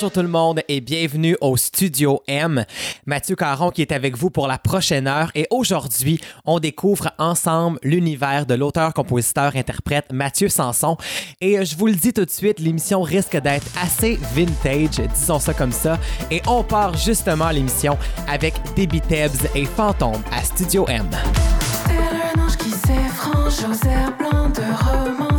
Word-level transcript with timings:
Bonjour 0.00 0.12
tout 0.12 0.22
le 0.22 0.28
monde 0.28 0.62
et 0.66 0.80
bienvenue 0.80 1.36
au 1.42 1.58
Studio 1.58 2.22
M. 2.26 2.64
Mathieu 3.04 3.36
Caron 3.36 3.70
qui 3.70 3.82
est 3.82 3.92
avec 3.92 4.16
vous 4.16 4.30
pour 4.30 4.48
la 4.48 4.56
prochaine 4.56 5.06
heure 5.06 5.30
et 5.34 5.46
aujourd'hui, 5.50 6.18
on 6.46 6.58
découvre 6.58 7.10
ensemble 7.18 7.78
l'univers 7.82 8.46
de 8.46 8.54
l'auteur, 8.54 8.94
compositeur, 8.94 9.56
interprète 9.56 10.10
Mathieu 10.10 10.48
Sanson. 10.48 10.96
Et 11.42 11.58
euh, 11.58 11.66
je 11.66 11.76
vous 11.76 11.86
le 11.86 11.92
dis 11.92 12.14
tout 12.14 12.24
de 12.24 12.30
suite, 12.30 12.60
l'émission 12.60 13.02
risque 13.02 13.36
d'être 13.36 13.66
assez 13.78 14.18
vintage, 14.34 15.06
disons 15.14 15.38
ça 15.38 15.52
comme 15.52 15.72
ça. 15.72 15.98
Et 16.30 16.40
on 16.46 16.64
part 16.64 16.96
justement 16.96 17.50
l'émission 17.50 17.98
avec 18.26 18.54
Debbie 18.74 19.02
Tebbs 19.02 19.50
et 19.54 19.66
Fantôme 19.66 20.22
à 20.32 20.42
Studio 20.42 20.86
M. 20.88 21.10
Le 21.90 22.40
ange 22.40 22.56
qui 22.56 22.70
de 22.70 24.62
romance, 24.82 25.29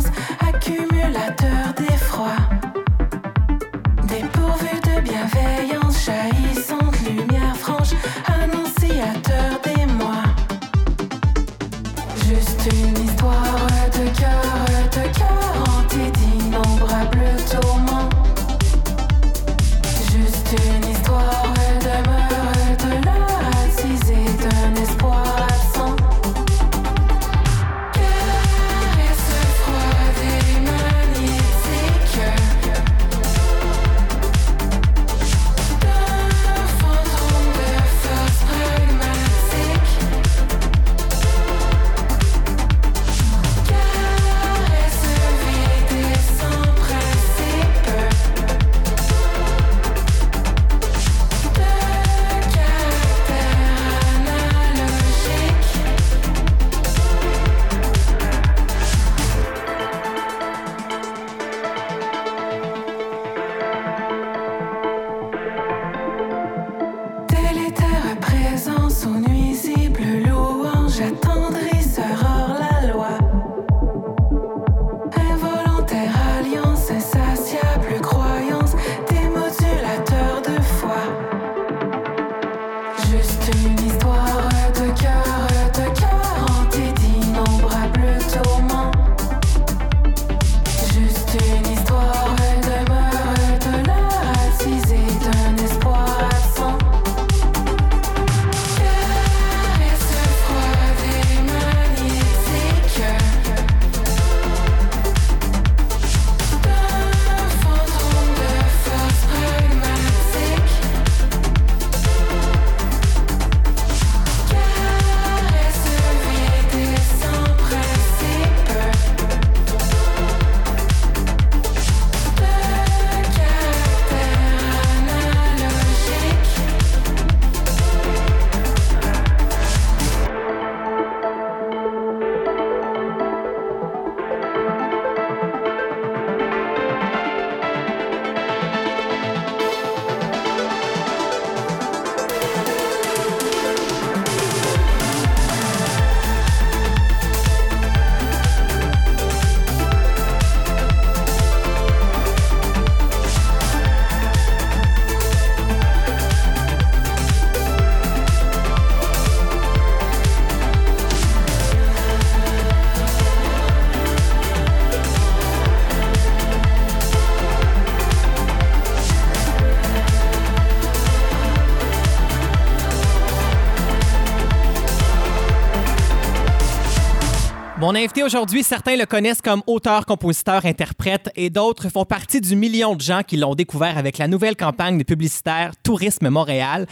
Mon 177.82 177.96
invité 177.96 178.22
aujourd'hui, 178.22 178.62
certains 178.62 178.94
le 178.94 179.06
connaissent 179.06 179.42
comme 179.42 179.60
auteur, 179.66 180.06
compositeur, 180.06 180.66
interprète 180.66 181.30
et 181.34 181.50
d'autres 181.50 181.88
font 181.88 182.04
partie 182.04 182.40
du 182.40 182.54
million 182.54 182.94
de 182.94 183.00
gens 183.00 183.22
qui 183.26 183.36
l'ont 183.36 183.56
découvert 183.56 183.98
avec 183.98 184.18
la 184.18 184.28
nouvelle 184.28 184.54
campagne 184.54 184.98
de 184.98 185.02
publicitaire 185.02 185.72
Tourisme 185.82 186.28
Montréal. 186.28 186.86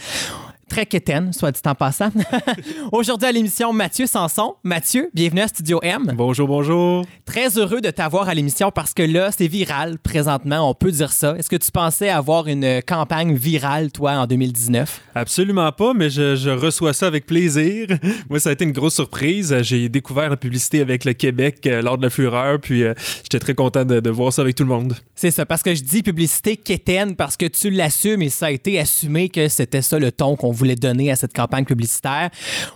Très 0.71 0.85
quétaine, 0.85 1.33
soit 1.33 1.51
dit 1.51 1.59
en 1.65 1.75
passant. 1.75 2.11
Aujourd'hui 2.93 3.27
à 3.27 3.33
l'émission, 3.33 3.73
Mathieu 3.73 4.07
Sanson. 4.07 4.53
Mathieu, 4.63 5.09
bienvenue 5.13 5.41
à 5.41 5.49
Studio 5.49 5.81
M. 5.83 6.13
Bonjour, 6.15 6.47
bonjour. 6.47 7.05
Très 7.25 7.57
heureux 7.57 7.81
de 7.81 7.89
t'avoir 7.89 8.29
à 8.29 8.33
l'émission 8.33 8.71
parce 8.71 8.93
que 8.93 9.03
là, 9.03 9.33
c'est 9.33 9.47
viral 9.47 9.99
présentement, 9.99 10.69
on 10.69 10.73
peut 10.73 10.91
dire 10.91 11.11
ça. 11.11 11.35
Est-ce 11.37 11.49
que 11.49 11.57
tu 11.57 11.71
pensais 11.71 12.07
avoir 12.07 12.47
une 12.47 12.81
campagne 12.87 13.35
virale, 13.35 13.91
toi, 13.91 14.13
en 14.13 14.27
2019? 14.27 15.01
Absolument 15.13 15.73
pas, 15.73 15.93
mais 15.93 16.09
je, 16.09 16.37
je 16.37 16.51
reçois 16.51 16.93
ça 16.93 17.05
avec 17.05 17.25
plaisir. 17.25 17.87
Moi, 18.29 18.39
ça 18.39 18.51
a 18.51 18.53
été 18.53 18.63
une 18.63 18.71
grosse 18.71 18.95
surprise. 18.95 19.53
J'ai 19.63 19.89
découvert 19.89 20.29
la 20.29 20.37
publicité 20.37 20.79
avec 20.79 21.03
le 21.03 21.11
Québec 21.11 21.67
euh, 21.67 21.81
lors 21.81 21.97
de 21.97 22.03
la 22.03 22.09
Fureur, 22.09 22.61
puis 22.61 22.83
euh, 22.83 22.93
j'étais 23.23 23.39
très 23.39 23.55
content 23.55 23.83
de, 23.83 23.99
de 23.99 24.09
voir 24.09 24.31
ça 24.31 24.41
avec 24.41 24.55
tout 24.55 24.63
le 24.63 24.69
monde. 24.69 24.95
C'est 25.15 25.31
ça, 25.31 25.45
parce 25.45 25.63
que 25.63 25.75
je 25.75 25.83
dis 25.83 26.01
publicité 26.01 26.55
quétaine 26.55 27.17
parce 27.17 27.35
que 27.35 27.45
tu 27.45 27.71
l'assumes 27.71 28.21
et 28.21 28.29
ça 28.29 28.45
a 28.45 28.51
été 28.51 28.79
assumé 28.79 29.27
que 29.27 29.49
c'était 29.49 29.81
ça 29.81 29.99
le 29.99 30.13
ton 30.13 30.37
qu'on 30.37 30.51
voulait 30.51 30.60
donner 30.75 31.11
à 31.11 31.15
cette 31.15 31.33
campagne 31.33 31.65
publicitaire 31.65 32.29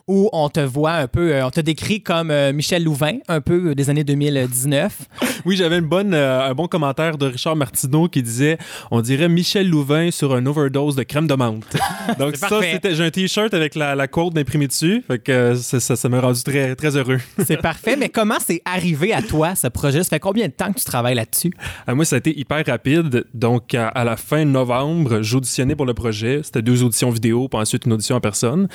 où 0.08 0.30
on 0.34 0.50
te 0.50 0.60
voit 0.60 0.94
un 0.94 1.08
peu, 1.08 1.34
euh, 1.34 1.46
on 1.46 1.50
te 1.50 1.62
décrit 1.62 2.02
comme 2.02 2.32
euh, 2.32 2.54
Michel 2.54 2.84
Louvain, 2.84 3.18
un 3.28 3.42
peu 3.42 3.70
euh, 3.70 3.76
des 3.76 3.90
années 3.90 4.04
2019. 4.04 4.98
Oui, 5.46 5.58
j'avais 5.58 5.78
une 5.78 5.88
bonne, 5.88 6.14
un 6.14 6.54
bon 6.54 6.68
commentaire 6.68 7.18
de 7.18 7.28
Richard 7.28 7.56
Martineau 7.56 8.08
qui 8.08 8.24
disait 8.24 8.58
on 8.92 9.02
dirait 9.02 9.30
Michel 9.30 9.70
Louvain 9.70 10.12
sur 10.12 10.34
un 10.34 10.46
overdose 10.46 10.96
de 10.96 11.04
crème 11.04 11.28
de 11.28 11.34
menthe. 11.36 11.78
Donc, 12.20 12.36
ça, 12.36 12.50
c'était. 12.62 12.96
J'ai 12.96 13.04
un 13.04 13.12
t-shirt 13.12 13.54
avec 13.54 13.76
la, 13.76 13.96
la 13.96 14.08
quote 14.08 14.38
imprimée 14.38 14.68
dessus. 14.68 15.04
Fait 15.08 15.20
que 15.20 15.56
ça, 15.56 15.80
ça, 15.80 15.96
ça 15.96 16.10
m'a 16.10 16.20
rendu 16.22 16.44
très, 16.44 16.76
très 16.76 16.96
heureux. 16.96 17.20
C'est 17.46 17.62
parfait, 17.62 17.96
mais 17.96 18.10
comment 18.10 18.38
c'est 18.46 18.62
arrivé 18.66 19.14
à 19.14 19.22
toi, 19.22 19.56
ce 19.56 19.68
projet? 19.68 20.04
Ça 20.04 20.10
fait 20.10 20.20
combien 20.20 20.48
de 20.48 20.54
temps 20.54 20.72
que 20.72 20.80
tu 20.80 20.86
travailles 20.86 21.16
là-dessus? 21.16 21.52
Euh, 21.90 21.96
moi, 21.96 22.06
ça 22.06 22.16
a 22.16 22.20
été 22.20 22.38
hyper 22.38 22.64
rapide. 22.66 23.26
Donc, 23.34 23.74
à, 23.74 23.88
à 23.90 24.04
la 24.04 24.18
fin 24.18 24.46
novembre, 24.46 25.22
j'auditionnais 25.22 25.76
pour 25.76 25.86
le 25.86 25.94
projet. 25.94 26.42
C'était 26.44 26.62
deux 26.62 26.84
auditions 26.84 27.10
vidéo. 27.10 27.48
Puis 27.48 27.60
ensuite, 27.60 27.75
une 27.86 27.94
audition 27.94 28.16
en 28.16 28.22
personne. 28.22 28.68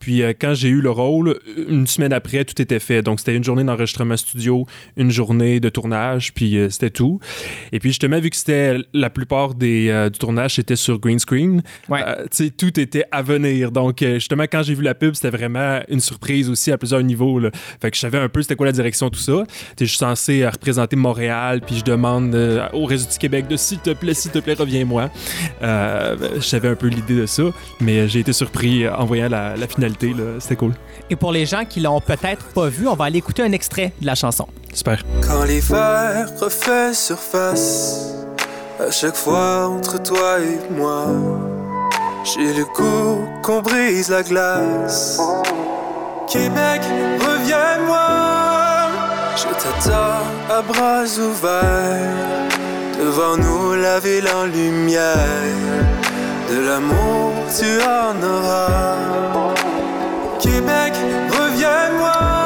Puis 0.00 0.22
euh, 0.22 0.32
quand 0.38 0.54
j'ai 0.54 0.68
eu 0.68 0.80
le 0.80 0.90
rôle, 0.90 1.38
une 1.68 1.86
semaine 1.86 2.12
après, 2.12 2.44
tout 2.44 2.60
était 2.60 2.78
fait. 2.78 3.02
Donc 3.02 3.18
c'était 3.20 3.36
une 3.36 3.44
journée 3.44 3.64
d'enregistrement 3.64 4.16
studio, 4.16 4.66
une 4.96 5.10
journée 5.10 5.60
de 5.60 5.68
tournage, 5.68 6.32
puis 6.34 6.56
euh, 6.58 6.70
c'était 6.70 6.90
tout. 6.90 7.20
Et 7.72 7.78
puis 7.78 7.90
justement, 7.90 8.18
vu 8.20 8.30
que 8.30 8.36
c'était 8.36 8.78
la 8.92 9.10
plupart 9.10 9.54
des, 9.54 9.88
euh, 9.88 10.10
du 10.10 10.18
tournage, 10.18 10.54
c'était 10.54 10.76
sur 10.76 10.98
green 10.98 11.18
screen, 11.18 11.62
Ouais. 11.88 12.02
tout 12.56 12.80
était 12.80 13.04
à 13.12 13.22
venir. 13.22 13.70
Donc 13.72 14.02
justement, 14.02 14.44
quand 14.44 14.62
j'ai 14.62 14.74
vu 14.74 14.82
la 14.82 14.94
pub, 14.94 15.14
c'était 15.14 15.30
vraiment 15.30 15.80
une 15.88 16.00
surprise 16.00 16.48
aussi 16.50 16.70
à 16.72 16.78
plusieurs 16.78 17.02
niveaux. 17.02 17.38
Là. 17.38 17.50
Fait 17.80 17.90
que 17.90 17.96
je 17.96 18.00
savais 18.00 18.18
un 18.18 18.28
peu 18.28 18.42
c'était 18.42 18.56
quoi 18.56 18.66
la 18.66 18.72
direction, 18.72 19.10
tout 19.10 19.18
ça. 19.20 19.44
Je 19.78 19.84
suis 19.84 19.96
censé 19.98 20.46
représenter 20.46 20.96
Montréal, 20.96 21.60
puis 21.66 21.76
je 21.76 21.84
demande 21.84 22.34
au 22.72 22.84
réseau 22.84 23.08
du 23.10 23.18
Québec 23.18 23.46
de 23.48 23.56
s'il 23.56 23.78
te 23.78 23.90
plaît, 23.90 24.14
s'il 24.14 24.30
te 24.30 24.38
plaît, 24.38 24.54
reviens-moi. 24.54 25.10
Je 25.60 26.40
savais 26.40 26.68
un 26.68 26.74
peu 26.76 26.86
l'idée 26.88 27.16
de 27.16 27.26
ça, 27.26 27.44
mais 27.80 28.08
j'ai 28.08 28.20
été 28.20 28.32
surpris 28.38 28.84
euh, 28.84 28.94
en 28.94 29.04
voyant 29.04 29.28
la, 29.28 29.56
la 29.56 29.66
finalité. 29.66 30.08
là. 30.16 30.38
C'était 30.40 30.56
cool. 30.56 30.72
Et 31.10 31.16
pour 31.16 31.32
les 31.32 31.46
gens 31.46 31.64
qui 31.64 31.80
l'ont 31.80 32.00
peut-être 32.00 32.44
pas 32.54 32.68
vu, 32.68 32.86
on 32.88 32.94
va 32.94 33.06
aller 33.06 33.18
écouter 33.18 33.42
un 33.42 33.52
extrait 33.52 33.92
de 34.00 34.06
la 34.06 34.14
chanson. 34.14 34.46
Super. 34.72 35.02
Quand 35.26 35.44
l'hiver 35.44 36.28
refait 36.40 36.92
surface, 36.94 38.14
à 38.78 38.90
chaque 38.90 39.16
fois 39.16 39.66
entre 39.66 40.02
toi 40.02 40.38
et 40.40 40.58
moi, 40.72 41.06
j'ai 42.24 42.52
le 42.54 42.64
goût 42.76 43.26
qu'on 43.42 43.60
brise 43.62 44.08
la 44.10 44.22
glace. 44.22 45.20
Québec, 46.30 46.82
reviens-moi, 47.26 48.08
je 49.36 49.44
t'attends 49.62 50.22
à 50.50 50.60
bras 50.62 51.04
ouverts, 51.04 52.48
devant 53.00 53.36
nous 53.38 53.74
la 53.74 53.98
ville 54.00 54.28
en 54.28 54.44
lumière, 54.44 55.86
de 56.50 56.60
l'amour 56.60 57.32
tu 57.58 57.80
en 57.82 58.22
auras. 58.22 58.96
Québec, 60.40 60.94
reviens-moi. 61.30 62.37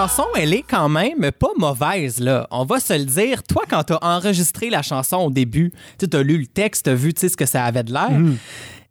Chanson, 0.00 0.24
elle 0.34 0.54
est 0.54 0.64
quand 0.66 0.88
même 0.88 1.30
pas 1.30 1.50
mauvaise, 1.58 2.20
là. 2.20 2.46
On 2.50 2.64
va 2.64 2.80
se 2.80 2.94
le 2.94 3.04
dire. 3.04 3.42
Toi, 3.42 3.64
quand 3.68 3.82
t'as 3.84 3.98
enregistré 4.00 4.70
la 4.70 4.80
chanson 4.80 5.18
au 5.18 5.30
début, 5.30 5.72
tu 5.98 6.06
as 6.16 6.22
lu 6.22 6.38
le 6.38 6.46
texte, 6.46 6.86
t'as 6.86 6.94
vu 6.94 7.12
ce 7.14 7.36
que 7.36 7.44
ça 7.44 7.64
avait 7.64 7.82
de 7.82 7.92
l'air. 7.92 8.08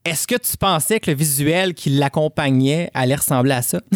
Est-ce 0.05 0.27
que 0.27 0.35
tu 0.35 0.55
pensais 0.55 1.01
que 1.01 1.11
le 1.11 1.17
visuel 1.17 1.73
qui 1.73 1.89
l'accompagnait 1.89 2.89
allait 2.93 3.15
ressembler 3.15 3.51
à 3.51 3.61
ça? 3.61 3.81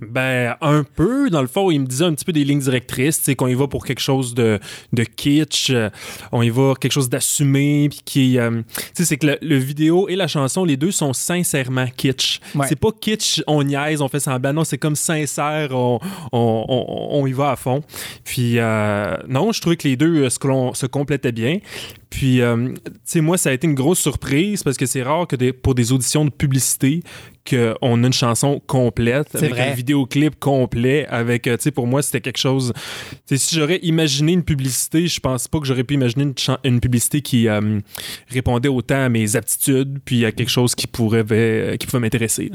Ben, 0.00 0.56
un 0.60 0.82
peu. 0.82 1.30
Dans 1.30 1.42
le 1.42 1.46
fond, 1.46 1.70
il 1.70 1.80
me 1.80 1.86
disait 1.86 2.04
un 2.04 2.14
petit 2.14 2.24
peu 2.24 2.32
des 2.32 2.44
lignes 2.44 2.60
directrices, 2.60 3.20
sais, 3.20 3.36
qu'on 3.36 3.46
y 3.46 3.54
va 3.54 3.68
pour 3.68 3.84
quelque 3.84 4.00
chose 4.00 4.34
de, 4.34 4.58
de 4.92 5.04
kitsch, 5.04 5.70
euh, 5.70 5.90
on 6.32 6.42
y 6.42 6.48
va 6.50 6.74
quelque 6.80 6.92
chose 6.92 7.08
d'assumé, 7.08 7.88
puis 7.90 8.00
qui, 8.04 8.38
euh, 8.38 8.62
tu 8.74 8.82
sais, 8.94 9.04
c'est 9.04 9.16
que 9.18 9.26
le, 9.26 9.38
le 9.42 9.56
vidéo 9.56 10.08
et 10.08 10.16
la 10.16 10.26
chanson, 10.26 10.64
les 10.64 10.76
deux 10.76 10.90
sont 10.90 11.12
sincèrement 11.12 11.86
kitsch. 11.96 12.40
Ouais. 12.54 12.66
C'est 12.68 12.78
pas 12.78 12.90
kitsch, 12.98 13.42
on 13.46 13.62
niaise, 13.62 14.00
on 14.00 14.08
fait 14.08 14.20
semblant, 14.20 14.52
non, 14.52 14.64
c'est 14.64 14.78
comme 14.78 14.96
sincère, 14.96 15.68
on, 15.72 16.00
on, 16.32 16.64
on, 16.68 17.20
on 17.20 17.26
y 17.26 17.32
va 17.32 17.52
à 17.52 17.56
fond. 17.56 17.82
Puis, 18.24 18.58
euh, 18.58 19.16
non, 19.28 19.52
je 19.52 19.60
trouvais 19.60 19.76
que 19.76 19.86
les 19.86 19.96
deux 19.96 20.28
se, 20.30 20.38
se 20.74 20.86
complétaient 20.86 21.32
bien. 21.32 21.58
Puis, 22.10 22.40
euh, 22.40 22.74
tu 22.74 22.90
sais, 23.04 23.20
moi, 23.20 23.38
ça 23.38 23.50
a 23.50 23.52
été 23.52 23.66
une 23.68 23.74
grosse 23.74 24.00
surprise 24.00 24.62
parce 24.64 24.76
que 24.76 24.84
c'est 24.86 25.02
rare 25.02 25.26
que 25.28 25.36
des- 25.36 25.52
pour 25.52 25.74
des 25.76 25.92
auditions 25.92 26.24
de 26.24 26.30
publicité, 26.30 27.02
qu'on 27.50 28.04
a 28.04 28.06
une 28.06 28.12
chanson 28.12 28.60
complète, 28.66 29.34
avec 29.34 29.50
vrai. 29.50 29.70
un 29.70 29.74
vidéoclip 29.74 30.38
complet, 30.38 31.06
avec, 31.08 31.46
euh, 31.46 31.56
tu 31.56 31.64
sais, 31.64 31.70
pour 31.70 31.86
moi, 31.86 32.02
c'était 32.02 32.20
quelque 32.20 32.38
chose. 32.38 32.72
Si 33.26 33.56
j'aurais 33.56 33.80
imaginé 33.82 34.32
une 34.32 34.44
publicité, 34.44 35.06
je 35.06 35.20
pense 35.20 35.48
pas 35.48 35.58
que 35.58 35.66
j'aurais 35.66 35.84
pu 35.84 35.94
imaginer 35.94 36.24
une, 36.24 36.34
une 36.64 36.80
publicité 36.80 37.20
qui 37.20 37.48
euh, 37.48 37.80
répondait 38.28 38.68
autant 38.68 39.04
à 39.04 39.08
mes 39.08 39.36
aptitudes, 39.36 39.98
puis 40.04 40.24
à 40.24 40.32
quelque 40.32 40.50
chose 40.50 40.74
qui 40.74 40.86
pourrait, 40.86 41.24
euh, 41.30 41.76
qui 41.76 41.86
pouvait 41.86 42.00
m'intéresser. 42.00 42.50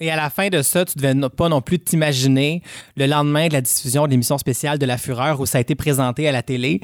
Et 0.00 0.10
à 0.10 0.16
la 0.16 0.30
fin 0.30 0.48
de 0.48 0.62
ça, 0.62 0.84
tu 0.86 0.96
devais 0.96 1.14
pas 1.28 1.50
non 1.50 1.60
plus 1.60 1.78
t'imaginer, 1.78 2.62
le 2.96 3.06
lendemain 3.06 3.48
de 3.48 3.52
la 3.52 3.60
diffusion 3.60 4.06
de 4.06 4.10
l'émission 4.10 4.38
spéciale 4.38 4.78
de 4.78 4.86
La 4.86 4.96
Fureur, 4.96 5.40
où 5.40 5.46
ça 5.46 5.58
a 5.58 5.60
été 5.60 5.74
présenté 5.74 6.26
à 6.26 6.32
la 6.32 6.42
télé, 6.42 6.80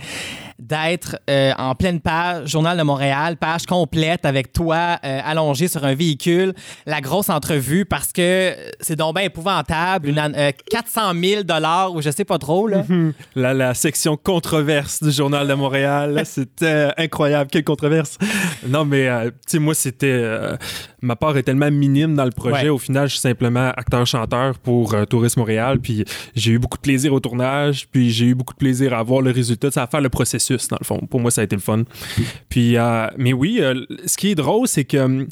d'être 0.58 1.18
euh, 1.30 1.52
en 1.56 1.74
pleine 1.74 2.00
page, 2.00 2.48
Journal 2.48 2.76
de 2.76 2.82
Montréal, 2.82 3.36
page 3.38 3.64
complète 3.64 4.26
avec 4.26 4.52
toi 4.52 4.98
euh, 5.04 5.20
allongé 5.24 5.66
sur 5.68 5.84
un 5.84 5.94
véhicule, 5.94 6.54
la 6.86 7.00
grosse 7.00 7.30
entrevue, 7.46 7.84
parce 7.84 8.12
que 8.12 8.54
c'est 8.80 8.96
donc 8.96 9.14
bien 9.14 9.24
épouvantable, 9.24 10.08
une, 10.08 10.18
an- 10.18 10.32
euh, 10.34 10.50
400 10.70 11.12
000 11.14 11.42
ou 11.94 12.02
je 12.02 12.10
sais 12.10 12.24
pas 12.24 12.38
trop, 12.38 12.66
là. 12.66 12.84
La, 13.34 13.54
la 13.54 13.74
section 13.74 14.16
controverse 14.16 15.02
du 15.02 15.10
Journal 15.12 15.46
de 15.46 15.54
Montréal, 15.54 16.20
c'était 16.24 16.88
incroyable. 16.96 17.48
Quelle 17.50 17.64
controverse! 17.64 18.18
Non, 18.66 18.84
mais, 18.84 19.06
euh, 19.08 19.26
tu 19.30 19.32
sais, 19.46 19.58
moi, 19.58 19.74
c'était. 19.74 20.06
euh, 20.10 20.56
ma 21.02 21.14
part 21.14 21.36
est 21.36 21.44
tellement 21.44 21.70
minime 21.70 22.14
dans 22.16 22.24
le 22.24 22.30
projet. 22.32 22.64
Ouais. 22.64 22.68
Au 22.68 22.78
final, 22.78 23.06
je 23.06 23.12
suis 23.12 23.20
simplement 23.20 23.70
acteur-chanteur 23.76 24.58
pour 24.58 24.94
euh, 24.94 25.04
Tourisme 25.04 25.40
Montréal. 25.40 25.78
Puis 25.80 26.04
j'ai 26.34 26.52
eu 26.52 26.58
beaucoup 26.58 26.78
de 26.78 26.82
plaisir 26.82 27.12
au 27.12 27.20
tournage. 27.20 27.86
Puis 27.92 28.10
j'ai 28.10 28.26
eu 28.26 28.34
beaucoup 28.34 28.54
de 28.54 28.58
plaisir 28.58 28.92
à 28.92 29.02
voir 29.04 29.20
le 29.22 29.30
résultat. 29.30 29.70
Ça 29.70 29.84
à 29.84 29.86
faire 29.86 30.00
le 30.00 30.08
processus, 30.08 30.66
dans 30.68 30.78
le 30.80 30.84
fond. 30.84 30.98
Pour 31.08 31.20
moi, 31.20 31.30
ça 31.30 31.42
a 31.42 31.44
été 31.44 31.54
le 31.54 31.62
fun. 31.62 31.84
Puis, 32.48 32.76
euh, 32.76 33.06
mais 33.16 33.32
oui, 33.32 33.58
euh, 33.60 33.84
ce 34.06 34.16
qui 34.16 34.30
est 34.30 34.34
drôle, 34.34 34.66
c'est 34.66 34.84
que. 34.84 35.26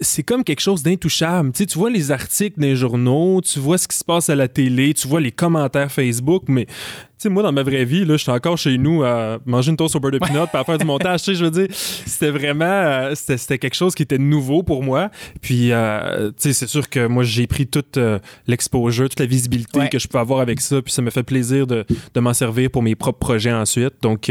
C'est 0.00 0.22
comme 0.22 0.44
quelque 0.44 0.60
chose 0.60 0.82
d'intouchable. 0.82 1.52
Tu 1.52 1.58
sais, 1.58 1.66
tu 1.66 1.78
vois 1.78 1.90
les 1.90 2.10
articles 2.10 2.60
des 2.60 2.76
journaux, 2.76 3.40
tu 3.40 3.58
vois 3.58 3.78
ce 3.78 3.88
qui 3.88 3.96
se 3.96 4.04
passe 4.04 4.28
à 4.28 4.34
la 4.34 4.48
télé, 4.48 4.94
tu 4.94 5.08
vois 5.08 5.20
les 5.20 5.32
commentaires 5.32 5.90
Facebook, 5.90 6.44
mais 6.48 6.66
sais, 7.18 7.28
moi, 7.28 7.42
dans 7.42 7.52
ma 7.52 7.62
vraie 7.62 7.84
vie, 7.84 8.04
là, 8.04 8.16
j'étais 8.16 8.30
encore 8.32 8.58
chez 8.58 8.76
nous 8.78 9.02
à 9.02 9.38
manger 9.46 9.70
une 9.70 9.76
toast 9.76 9.96
au 9.96 10.00
beurre 10.00 10.12
de 10.12 10.18
pinot 10.18 10.46
puis 10.46 10.58
à 10.60 10.64
faire 10.64 10.78
du 10.78 10.84
montage. 10.84 11.22
tu 11.22 11.32
sais, 11.32 11.34
je 11.38 11.44
veux 11.44 11.50
dire, 11.50 11.66
c'était 11.70 12.30
vraiment, 12.30 12.64
euh, 12.66 13.14
c'était, 13.14 13.36
c'était 13.38 13.58
quelque 13.58 13.74
chose 13.74 13.94
qui 13.94 14.02
était 14.02 14.18
nouveau 14.18 14.62
pour 14.62 14.82
moi. 14.82 15.10
Puis, 15.40 15.72
euh, 15.72 16.28
tu 16.30 16.34
sais, 16.38 16.52
c'est 16.52 16.66
sûr 16.66 16.88
que 16.88 17.06
moi, 17.06 17.24
j'ai 17.24 17.46
pris 17.46 17.66
toute 17.66 17.96
euh, 17.96 18.18
l'exposure, 18.46 19.08
toute 19.08 19.20
la 19.20 19.26
visibilité 19.26 19.78
Ouais. 19.78 19.88
que 19.88 19.98
je 19.98 20.08
peux 20.08 20.18
avoir 20.18 20.40
avec 20.40 20.60
ça. 20.60 20.80
Puis 20.82 20.92
ça 20.92 21.02
me 21.02 21.10
fait 21.10 21.22
plaisir 21.22 21.66
de, 21.66 21.84
de 22.14 22.20
m'en 22.20 22.32
servir 22.34 22.70
pour 22.70 22.82
mes 22.82 22.94
propres 22.94 23.18
projets 23.18 23.52
ensuite. 23.52 23.94
Donc, 24.02 24.30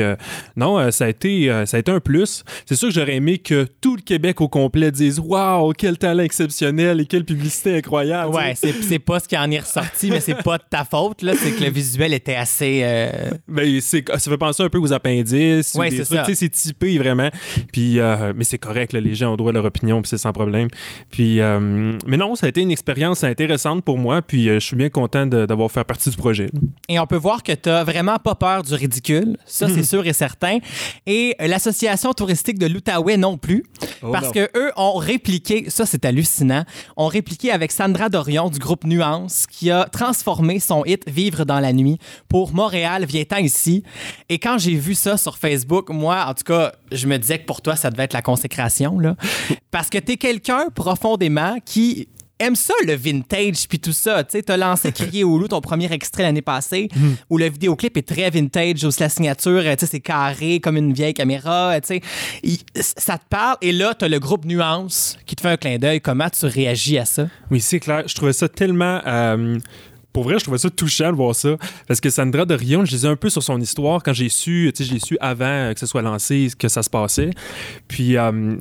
non, 0.56 0.92
ça 0.92 1.06
a 1.06 1.10
été, 1.10 1.52
ça 1.66 1.78
a 1.78 1.80
été 1.80 1.92
un 1.92 2.00
plus. 2.00 2.44
C'est 2.66 2.76
sûr 2.76 2.88
que 2.90 2.94
j'aurais 2.96 3.16
aimé 3.16 3.38
que 3.38 3.68
tout 3.82 3.96
le 3.96 4.02
Québec 4.02 4.42
au 4.42 4.48
complet 4.48 4.92
dise, 4.92 5.20
waouh, 5.20 5.74
quel 5.74 5.98
talent 5.98 6.24
exceptionnel 6.24 7.00
et 7.02 7.06
quelle 7.06 7.26
publicité 7.26 7.78
incroyable. 7.78 8.32
tu. 8.32 8.38
Ouais, 8.38 8.54
c'est 8.56 8.74
c'est 8.82 9.00
pas 9.00 9.20
ce 9.20 9.28
qui 9.28 9.38
en 9.38 9.50
est 9.52 9.60
ressorti, 9.60 10.10
mais 10.10 10.20
c'est 10.20 10.42
pas 10.44 10.58
de 10.58 10.64
ta 10.70 10.84
faute, 10.86 11.22
là. 11.22 11.34
C'est 11.36 11.52
que 11.52 11.64
le 11.64 11.70
visuel 11.70 12.14
était 12.14 12.36
assez. 12.36 12.75
Euh, 12.84 13.32
Ben, 13.48 13.80
c'est, 13.82 14.04
ça 14.08 14.32
fait 14.32 14.38
penser 14.38 14.64
un 14.64 14.70
peu 14.70 14.80
aux 14.80 14.94
appendices. 14.94 15.74
ou 15.76 15.80
Ouais, 15.80 15.92
c'est 15.92 16.06
ça. 16.06 16.26
C'est 16.34 16.50
typé 16.50 16.98
vraiment. 16.98 17.30
Puis, 17.72 18.00
euh, 18.00 18.34
mais 18.36 18.44
c'est 18.44 18.58
correct, 18.58 18.94
là, 18.94 19.00
les 19.00 19.16
gens 19.16 19.34
ont 19.34 19.36
droit 19.38 19.52
à 19.52 19.54
leur 19.54 19.66
opinion, 19.66 20.02
puis 20.02 20.10
c'est 20.10 20.18
sans 20.18 20.34
problème. 20.34 20.68
Puis, 21.10 21.40
euh, 21.40 21.98
mais 22.06 22.18
non, 22.18 22.36
ça 22.36 22.48
a 22.48 22.50
été 22.50 22.62
une 22.62 22.72
expérience 22.72 23.24
intéressante 23.24 23.84
pour 23.84 23.98
moi, 23.98 24.22
puis 24.22 24.50
euh, 24.50 24.56
je 24.60 24.66
suis 24.66 24.76
bien 24.76 24.90
content 24.90 25.26
d'avoir 25.26 25.72
fait 25.72 25.84
partie 25.84 26.10
du 26.10 26.18
projet. 26.18 26.50
Et 26.90 27.00
on 27.00 27.08
peut 27.08 27.16
voir 27.16 27.44
que 27.44 27.52
tu 27.52 27.70
vraiment 27.70 28.18
pas 28.18 28.36
peur 28.36 28.64
du 28.64 28.74
ridicule. 28.74 29.38
Ça, 29.46 29.68
c'est 29.70 29.84
sûr 29.84 30.06
et 30.06 30.14
certain. 30.14 30.60
Et 31.06 31.36
euh, 31.42 31.48
l'association 31.48 32.14
touristique 32.14 32.60
de 32.60 32.68
l'Outaouais 32.68 33.18
non 33.18 33.38
plus. 33.38 33.64
Oh 34.02 34.12
parce 34.12 34.28
non. 34.28 34.32
que 34.32 34.50
eux 34.58 34.72
ont 34.76 34.96
répliqué, 34.96 35.70
ça 35.70 35.86
c'est 35.86 36.06
hallucinant, 36.06 36.64
ont 36.98 37.08
répliqué 37.08 37.52
avec 37.52 37.72
Sandra 37.72 38.10
Dorion 38.10 38.50
du 38.50 38.60
groupe 38.60 38.84
Nuance 38.84 39.46
qui 39.48 39.72
a 39.72 39.86
transformé 39.86 40.60
son 40.60 40.84
hit 40.86 41.04
Vivre 41.08 41.46
dans 41.46 41.60
la 41.60 41.74
nuit 41.74 41.98
pour 42.28 42.54
Montréal, 42.70 43.06
viens-t'en 43.08 43.38
ici. 43.38 43.84
Et 44.28 44.40
quand 44.40 44.58
j'ai 44.58 44.74
vu 44.74 44.96
ça 44.96 45.18
sur 45.18 45.38
Facebook, 45.38 45.90
moi, 45.92 46.26
en 46.28 46.34
tout 46.34 46.44
cas, 46.44 46.72
je 46.92 47.06
me 47.06 47.18
disais 47.18 47.38
que 47.38 47.46
pour 47.46 47.62
toi, 47.62 47.76
ça 47.76 47.92
devait 47.92 48.04
être 48.06 48.14
la 48.14 48.24
consécration, 48.24 49.00
là. 49.00 49.16
Parce 49.72 49.90
que 49.92 50.00
t'es 50.00 50.18
quelqu'un 50.18 50.70
profondément 50.74 51.58
qui 51.64 52.08
aime 52.40 52.56
ça, 52.56 52.74
le 52.88 52.96
vintage, 52.96 53.68
puis 53.70 53.80
tout 53.80 53.94
ça. 53.94 54.24
Tu 54.24 54.32
sais, 54.32 54.42
t'as 54.44 54.58
lancé 54.58 54.92
Crier 54.94 55.24
au 55.24 55.38
loup, 55.38 55.48
ton 55.48 55.62
premier 55.62 55.92
extrait 55.94 56.24
l'année 56.24 56.42
passée, 56.42 56.90
où 57.30 57.38
le 57.38 57.48
vidéoclip 57.50 57.96
est 57.98 58.08
très 58.08 58.30
vintage, 58.32 58.84
où 58.84 58.90
la 59.00 59.10
signature, 59.10 59.62
euh, 59.64 59.76
tu 59.76 59.82
sais, 59.86 59.92
c'est 59.92 60.00
carré 60.00 60.60
comme 60.60 60.76
une 60.78 60.92
vieille 60.92 61.14
caméra, 61.14 61.74
euh, 61.76 61.80
tu 61.82 61.88
sais. 61.88 62.02
Il- 62.44 62.58
Ça 62.74 63.20
te 63.20 63.26
parle, 63.30 63.58
et 63.62 63.72
là, 63.72 63.94
t'as 63.94 64.08
le 64.08 64.18
groupe 64.20 64.44
Nuance 64.46 65.18
qui 65.28 65.36
te 65.36 65.42
fait 65.42 65.50
un 65.50 65.58
clin 65.58 65.78
d'œil. 65.78 66.02
Comment 66.02 66.30
tu 66.32 66.46
réagis 66.48 66.98
à 66.98 67.06
ça? 67.06 67.28
Oui, 67.52 67.62
c'est 67.62 67.80
clair. 67.80 68.04
Je 68.08 68.16
trouvais 68.16 68.34
ça 68.34 68.50
tellement 68.50 69.02
euh, 69.06 69.58
pour 70.16 70.24
vrai, 70.24 70.40
je 70.40 70.46
trouvais 70.46 70.58
ça 70.58 70.70
touchant 70.70 71.12
de 71.12 71.18
voir 71.18 71.36
ça. 71.36 71.58
Parce 71.90 72.00
que 72.00 72.10
Sandra 72.10 72.46
de 72.46 72.54
Rion, 72.54 72.86
je 72.86 72.92
lisais 72.92 73.10
un 73.10 73.18
peu 73.18 73.30
sur 73.30 73.44
son 73.44 73.60
histoire 73.60 74.02
quand 74.02 74.14
j'ai 74.14 74.30
su, 74.30 74.72
tu 74.74 74.82
sais, 74.82 74.88
je 74.88 74.94
l'ai 74.94 75.02
su 75.02 75.18
avant 75.20 75.74
que 75.74 75.80
ce 75.82 75.86
soit 75.86 76.02
lancé, 76.02 76.48
que 76.58 76.70
ça 76.70 76.84
se 76.84 76.90
passait. 76.90 77.32
Puis. 77.90 78.16
euh, 78.16 78.56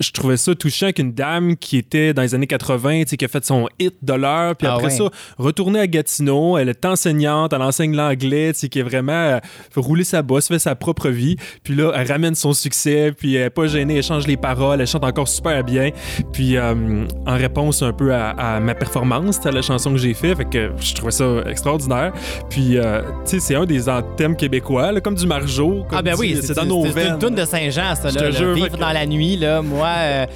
je 0.00 0.10
trouvais 0.12 0.36
ça 0.36 0.54
touchant 0.54 0.92
qu'une 0.92 1.12
dame 1.12 1.56
qui 1.56 1.76
était 1.76 2.14
dans 2.14 2.22
les 2.22 2.34
années 2.34 2.46
80, 2.46 3.02
tu 3.02 3.08
sais, 3.08 3.16
qui 3.16 3.24
a 3.24 3.28
fait 3.28 3.44
son 3.44 3.68
hit 3.78 3.94
de 4.02 4.12
l'heure, 4.12 4.54
puis 4.56 4.66
Ah 4.68 4.74
après 4.74 4.86
ouais. 4.86 4.90
ça, 4.90 5.04
retournée 5.38 5.80
à 5.80 5.86
Gatineau, 5.86 6.56
elle 6.56 6.68
est 6.68 6.84
enseignante, 6.84 7.52
elle 7.52 7.62
enseigne 7.62 7.94
l'anglais, 7.96 8.52
qui 8.52 8.78
est 8.78 8.82
vraiment 8.82 9.12
euh, 9.12 9.38
rouler 9.76 10.04
sa 10.04 10.22
bosse, 10.22 10.48
fait 10.48 10.58
sa 10.58 10.74
propre 10.74 11.08
vie, 11.08 11.36
puis 11.64 11.74
là, 11.74 11.92
elle 11.96 12.06
ramène 12.06 12.34
son 12.34 12.52
succès, 12.52 13.12
puis 13.16 13.34
elle 13.34 13.46
est 13.46 13.50
pas 13.50 13.66
gênée, 13.66 13.96
elle 13.96 14.02
change 14.02 14.26
les 14.26 14.36
paroles, 14.36 14.80
elle 14.80 14.86
chante 14.86 15.04
encore 15.04 15.28
super 15.28 15.64
bien, 15.64 15.90
puis 16.32 16.56
euh, 16.56 17.04
en 17.26 17.36
réponse 17.36 17.82
un 17.82 17.92
peu 17.92 18.14
à, 18.14 18.30
à 18.30 18.60
ma 18.60 18.74
performance, 18.74 19.44
à 19.46 19.50
la 19.50 19.62
chanson 19.62 19.90
que 19.92 19.98
j'ai 19.98 20.14
fait, 20.14 20.34
fait 20.34 20.44
que 20.44 20.70
je 20.80 20.94
trouvais 20.94 21.10
ça 21.12 21.24
extraordinaire, 21.46 22.12
puis 22.50 22.76
euh, 22.76 23.02
tu 23.24 23.32
sais, 23.32 23.40
c'est 23.40 23.54
un 23.56 23.64
des 23.66 23.88
anthèmes 23.88 24.36
québécois, 24.36 24.92
là, 24.92 25.00
comme 25.00 25.14
du 25.16 25.26
Margeau, 25.26 25.84
comme 25.88 25.98
Ah 25.98 26.02
ben 26.02 26.14
oui, 26.18 26.38
c'est 26.40 26.54
dans 26.54 26.64
nos 26.66 26.84
C'est 26.86 26.92
veines. 26.92 27.14
une 27.14 27.18
toune 27.18 27.34
de 27.34 27.44
Saint-Jean, 27.44 27.94
ça, 27.94 28.10
là. 28.10 28.30
jure, 28.30 28.54
Vivre 28.54 28.76
dans 28.78 28.92
la 28.92 29.06
nuit, 29.06 29.36
là. 29.36 29.62
Moi, 29.62 29.87
euh, 29.96 30.26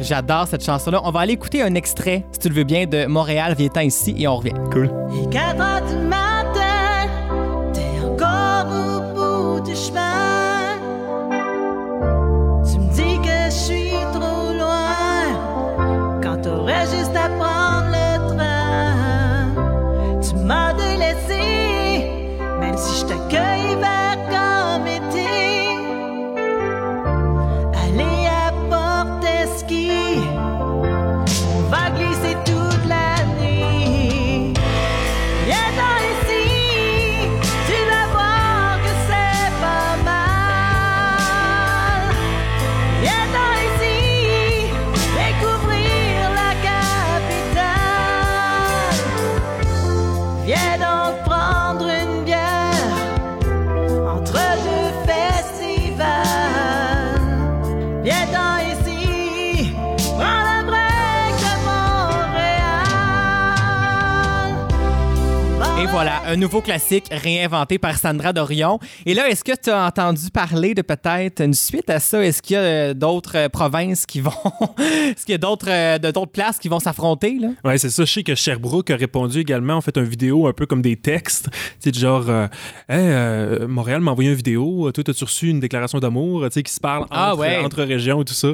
j'adore 0.00 0.46
cette 0.48 0.64
chanson-là. 0.64 1.00
On 1.04 1.10
va 1.10 1.20
aller 1.20 1.34
écouter 1.34 1.62
un 1.62 1.74
extrait, 1.74 2.24
si 2.32 2.38
tu 2.38 2.48
le 2.48 2.54
veux 2.54 2.64
bien, 2.64 2.86
de 2.86 3.06
Montréal, 3.06 3.54
viens 3.56 3.82
ici, 3.82 4.14
et 4.18 4.26
on 4.28 4.36
revient. 4.36 4.54
Cool. 4.72 4.90
Et 5.14 5.28
voilà, 65.90 66.22
un 66.26 66.36
nouveau 66.36 66.60
classique 66.60 67.06
réinventé 67.10 67.78
par 67.78 67.98
Sandra 67.98 68.32
Dorion. 68.32 68.78
Et 69.06 69.14
là, 69.14 69.28
est-ce 69.28 69.42
que 69.42 69.52
tu 69.60 69.70
as 69.70 69.86
entendu 69.86 70.30
parler 70.32 70.72
de 70.72 70.82
peut-être 70.82 71.42
une 71.42 71.52
suite 71.54 71.90
à 71.90 71.98
ça? 71.98 72.24
Est-ce 72.24 72.42
qu'il 72.42 72.54
y 72.54 72.56
a 72.58 72.62
euh, 72.62 72.94
d'autres 72.94 73.36
euh, 73.36 73.48
provinces 73.48 74.06
qui 74.06 74.20
vont. 74.20 74.30
Est-ce 74.78 75.26
qu'il 75.26 75.32
y 75.32 75.34
a 75.34 75.38
d'autres 75.38 75.68
euh, 75.68 75.98
d'autres 75.98 76.30
places 76.30 76.58
qui 76.58 76.68
vont 76.68 76.78
s'affronter? 76.78 77.38
Ouais, 77.64 77.76
c'est 77.76 77.90
ça. 77.90 78.04
Je 78.04 78.12
sais 78.12 78.22
que 78.22 78.34
Sherbrooke 78.34 78.90
a 78.90 78.96
répondu 78.96 79.40
également. 79.40 79.74
En 79.74 79.80
fait, 79.80 79.96
une 79.96 80.04
vidéo 80.04 80.46
un 80.46 80.52
peu 80.52 80.64
comme 80.66 80.80
des 80.80 80.96
textes. 80.96 81.48
Tu 81.50 81.58
sais, 81.80 81.90
du 81.90 81.98
genre, 81.98 82.24
euh, 82.28 82.46
Hey, 82.88 82.98
euh, 82.98 83.68
Montréal 83.68 84.00
m'a 84.00 84.12
envoyé 84.12 84.30
une 84.30 84.36
vidéo. 84.36 84.90
Toi, 84.92 85.04
as-tu 85.06 85.24
reçu 85.24 85.48
une 85.48 85.60
déclaration 85.60 85.98
d'amour? 85.98 86.44
Tu 86.44 86.54
sais, 86.54 86.62
qui 86.62 86.72
se 86.72 86.80
parle 86.80 87.02
entre, 87.02 87.12
Ah 87.12 87.34
ouais. 87.36 87.58
entre 87.58 87.82
régions 87.82 88.22
et 88.22 88.24
tout 88.24 88.34
ça. 88.34 88.48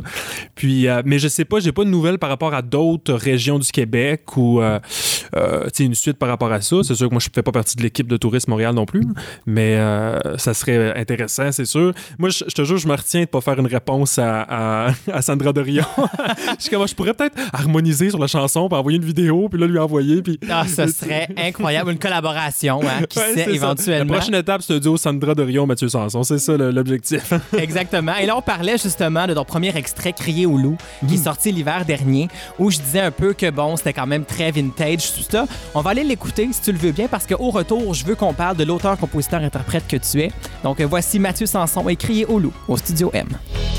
Puis, 0.55 0.89
euh, 0.89 1.03
mais 1.05 1.19
je 1.19 1.29
sais 1.29 1.45
pas, 1.45 1.61
j'ai 1.61 1.73
pas 1.73 1.85
de 1.85 1.91
nouvelles 1.91 2.19
par 2.19 2.29
rapport 2.29 2.55
à 2.55 2.63
d'autres 2.63 3.15
régions 3.15 3.59
du 3.59 3.71
Québec 3.71 4.37
ou, 4.37 4.61
une 4.61 5.95
suite 5.95 6.19
par 6.19 6.29
rapport 6.29 6.53
à 6.53 6.61
ça. 6.61 6.77
C'est 6.83 6.95
sûr 6.95 7.09
que 7.09 7.15
moi, 7.15 7.21
je 7.27 7.31
fais 7.35 7.43
pas 7.43 7.53
partie 7.53 7.77
de 7.77 7.83
l'équipe 7.83 8.07
de 8.07 8.17
Tourisme 8.17 8.51
Montréal 8.51 8.75
non 8.75 8.87
plus. 8.87 9.03
Mais 9.47 9.77
euh, 9.77 10.37
ça 10.39 10.55
serait 10.55 10.99
intéressant, 10.99 11.53
c'est 11.53 11.65
sûr. 11.65 11.93
Moi, 12.19 12.31
je, 12.31 12.45
je 12.47 12.55
te 12.55 12.65
jure, 12.65 12.79
je 12.79 12.89
me 12.89 12.95
retiens 12.95 13.23
de 13.23 13.27
pas 13.27 13.41
faire 13.41 13.59
une 13.59 13.67
réponse 13.67 14.19
à, 14.19 14.43
à, 14.43 14.91
à 15.13 15.23
Sandra 15.23 15.53
Dorion. 15.53 15.85
je 16.61 16.71
comme, 16.71 16.87
je 16.87 16.95
pourrais 16.95 17.15
peut-être 17.15 17.37
harmoniser 17.53 18.11
sur 18.11 18.19
la 18.19 18.27
chanson, 18.27 18.69
puis 18.69 18.79
envoyer 18.79 18.99
une 18.99 19.05
vidéo, 19.05 19.49
puis 19.49 19.61
là, 19.61 19.67
lui 19.67 19.79
envoyer, 19.79 20.23
puis... 20.23 20.39
Ah, 20.51 20.65
ce 20.67 20.87
serait 20.93 21.29
incroyable. 21.37 21.91
Une 21.93 21.99
collaboration, 21.99 22.81
hein, 22.83 23.05
qui 23.09 23.19
Ouais, 23.19 23.35
sait 23.35 23.45
ça. 23.45 23.51
éventuellement. 23.51 24.13
La 24.15 24.19
prochaine 24.21 24.35
étape, 24.35 24.63
c'est 24.63 24.75
le 24.75 24.81
duo 24.81 24.97
Sandra 24.97 25.35
Dorion, 25.35 25.67
Mathieu 25.67 25.89
Sanson. 25.89 26.23
C'est 26.23 26.39
ça 26.39 26.57
l'objectif. 26.57 27.33
Exactement. 27.59 28.15
Et 28.17 28.27
là, 28.27 28.37
on 28.37 28.43
parlait 28.43 28.79
justement 28.79 29.27
de 29.27 29.35
ton 29.35 29.45
premier 29.45 29.77
extrait, 29.77 30.13
Crier 30.13 30.47
au 30.47 30.57
loup, 30.57 30.77
qui 31.09 31.15
est 31.15 31.25
sorti 31.25 31.53
l'hiver 31.53 31.85
dernier, 31.85 32.29
où 32.59 32.71
je 32.71 32.79
disais 32.79 33.01
un 33.01 33.11
peu 33.11 33.33
que 33.33 33.51
bon, 33.51 33.77
c'était 33.77 33.93
quand 33.93 34.07
même 34.07 34.25
très 34.25 34.51
vintage, 34.51 35.13
tout 35.15 35.23
ça. 35.29 35.47
On 35.75 35.81
va 35.81 35.91
aller 35.91 36.05
l'écouter, 36.05 36.49
si 36.53 36.61
tu 36.63 36.73
le 36.73 36.79
veux 36.79 36.93
bien, 36.93 37.09
parce 37.17 37.27
qu'au 37.27 37.51
retour, 37.51 37.95
je 37.95 38.05
veux 38.05 38.15
qu'on 38.15 38.35
parle 38.35 38.59
de 38.59 38.65
l'auteur, 38.65 38.99
compositeur, 38.99 39.41
interprète 39.41 39.89
que 39.89 39.97
tu 39.97 40.21
es. 40.21 40.31
Donc, 40.63 40.83
voici 40.83 41.19
Mathieu 41.19 41.47
Sanson 41.47 41.89
et 41.89 41.97
Crier 41.97 42.27
au 42.27 42.39
loup, 42.39 42.53
au 42.69 42.77
Studio 42.77 43.11
M. 43.15 43.27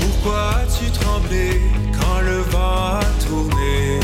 Pourquoi 0.00 0.56
as-tu 0.56 0.90
tremblé 0.90 1.60
quand 1.92 2.20
le 2.20 2.38
vent 2.38 2.98
a 2.98 3.00
tourné? 3.24 4.00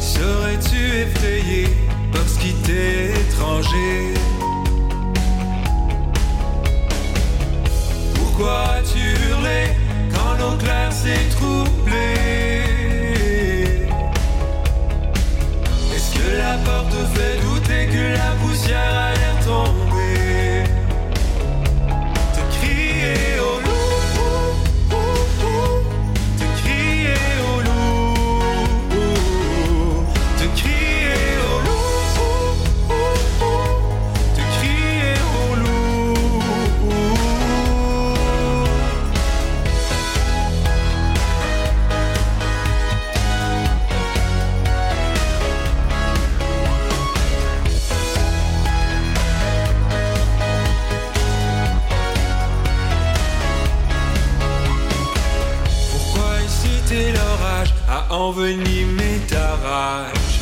Serais-tu 0.00 1.00
effrayé 1.02 1.68
parce 2.14 2.32
qu'il 2.38 2.54
t'est 2.62 3.10
étranger? 3.10 4.14
Pourquoi 8.14 8.76
as-tu 8.78 9.00
hurlé 9.28 9.76
quand 10.14 10.32
l'eau 10.38 10.56
claire 10.56 10.90
s'est 10.90 11.28
troublée? 11.36 12.51
La 16.36 16.56
porte 16.64 16.94
fait 17.14 17.40
douter 17.42 17.86
que 17.86 18.16
la 18.16 18.30
poussière 18.40 18.78
a 18.78 19.14
l'air 19.14 19.44
tombée 19.44 19.91
envenimer 58.12 59.20
ta 59.26 59.56
rage 59.64 60.40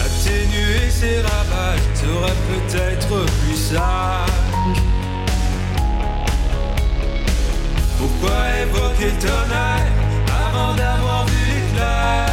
Atténuer 0.00 0.90
ses 0.90 1.20
ravages 1.20 1.80
serait 1.94 2.40
peut-être 2.48 3.26
plus 3.26 3.56
sage. 3.56 4.80
Pourquoi 7.98 8.36
évoquer 8.62 9.12
tonnerre 9.20 9.92
avant 10.46 10.74
d'avoir 10.74 11.26
vu 11.26 11.46
l'éclair? 11.46 12.26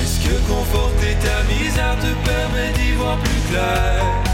Est-ce 0.00 0.20
que 0.20 0.34
conforter 0.48 1.16
ta 1.24 1.42
misère 1.52 1.96
te 1.98 2.28
permet 2.28 2.72
d'y 2.74 2.92
voir 2.92 3.18
plus 3.18 3.50
clair? 3.50 4.31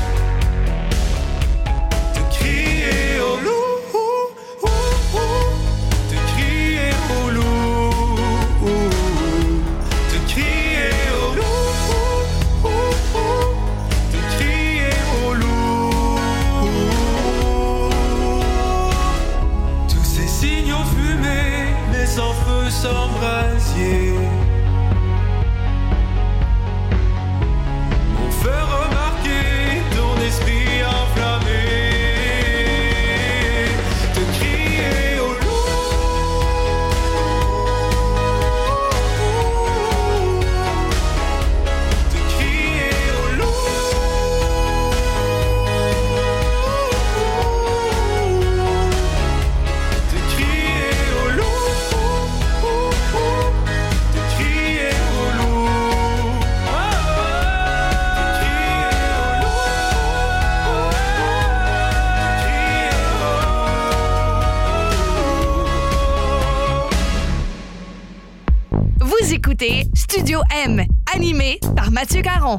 Studio 70.10 70.40
M, 70.50 70.86
animé 71.14 71.60
par 71.76 71.90
Mathieu 71.90 72.22
Caron. 72.22 72.58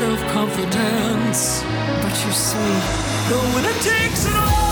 self 0.00 0.20
confidence. 0.32 1.62
But 2.02 2.14
you 2.24 2.32
see, 2.32 2.72
the 3.28 3.38
winner 3.54 3.76
takes 3.82 4.24
it 4.24 4.34
all. 4.34 4.69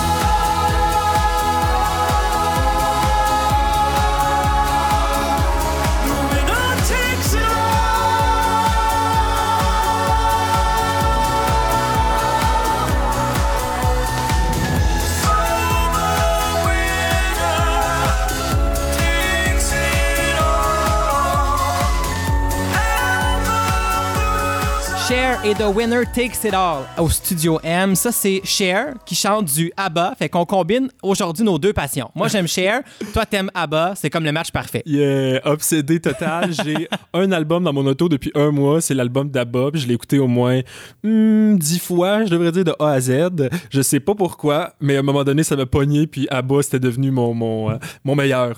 Cher 25.09 25.43
et 25.43 25.55
The 25.55 25.75
Winner 25.75 26.03
Takes 26.15 26.45
It 26.45 26.53
All 26.53 26.83
au 26.99 27.09
Studio 27.09 27.59
M. 27.63 27.95
Ça, 27.95 28.13
c'est 28.13 28.43
Cher 28.45 28.93
qui 29.07 29.15
chante 29.15 29.47
du 29.47 29.73
ABBA. 29.75 30.15
Fait 30.19 30.29
qu'on 30.29 30.45
combine 30.45 30.91
aujourd'hui 31.03 31.45
nos 31.45 31.59
deux 31.59 31.73
passions. 31.73 32.11
Moi, 32.15 32.29
j'aime 32.29 32.47
Cher. 32.47 32.83
Toi, 33.15 33.25
t'aimes 33.25 33.51
ABBA. 33.55 33.95
C'est 33.97 34.11
comme 34.11 34.25
le 34.25 34.33
match 34.33 34.51
parfait. 34.51 34.83
Yeah, 34.85 35.41
obsédé 35.47 35.99
total. 35.99 36.53
J'ai 36.65 36.89
un 37.15 37.33
album 37.33 37.65
dans 37.65 37.73
mon 37.73 37.87
auto 37.87 38.11
depuis 38.11 38.31
un 38.35 38.51
mois. 38.51 38.83
C'est 38.83 38.93
l'album 38.93 39.31
d'ABBA. 39.31 39.71
Je 39.75 39.87
l'ai 39.87 39.95
écouté 39.95 40.19
au 40.19 40.27
moins 40.27 40.61
hmm, 41.03 41.57
dix 41.57 41.77
hmm, 41.77 41.81
fois, 41.81 42.25
je 42.27 42.31
devrais 42.31 42.53
dire, 42.53 42.65
de 42.65 42.75
A 42.79 42.91
à 42.91 43.01
Z. 43.01 43.49
Je 43.71 43.81
sais 43.81 44.01
pas 44.01 44.15
pourquoi, 44.15 44.75
mais 44.79 44.97
à 44.97 44.99
un 44.99 45.03
moment 45.03 45.25
donné, 45.25 45.43
ça 45.43 45.57
m'a 45.57 45.65
pogné. 45.65 46.07
Puis 46.07 46.27
ABBA, 46.31 46.63
c'était 46.65 46.81
devenu 46.81 47.11
mon, 47.11 47.33
mon, 47.33 47.71
euh, 47.71 48.15
meilleur. 48.15 48.57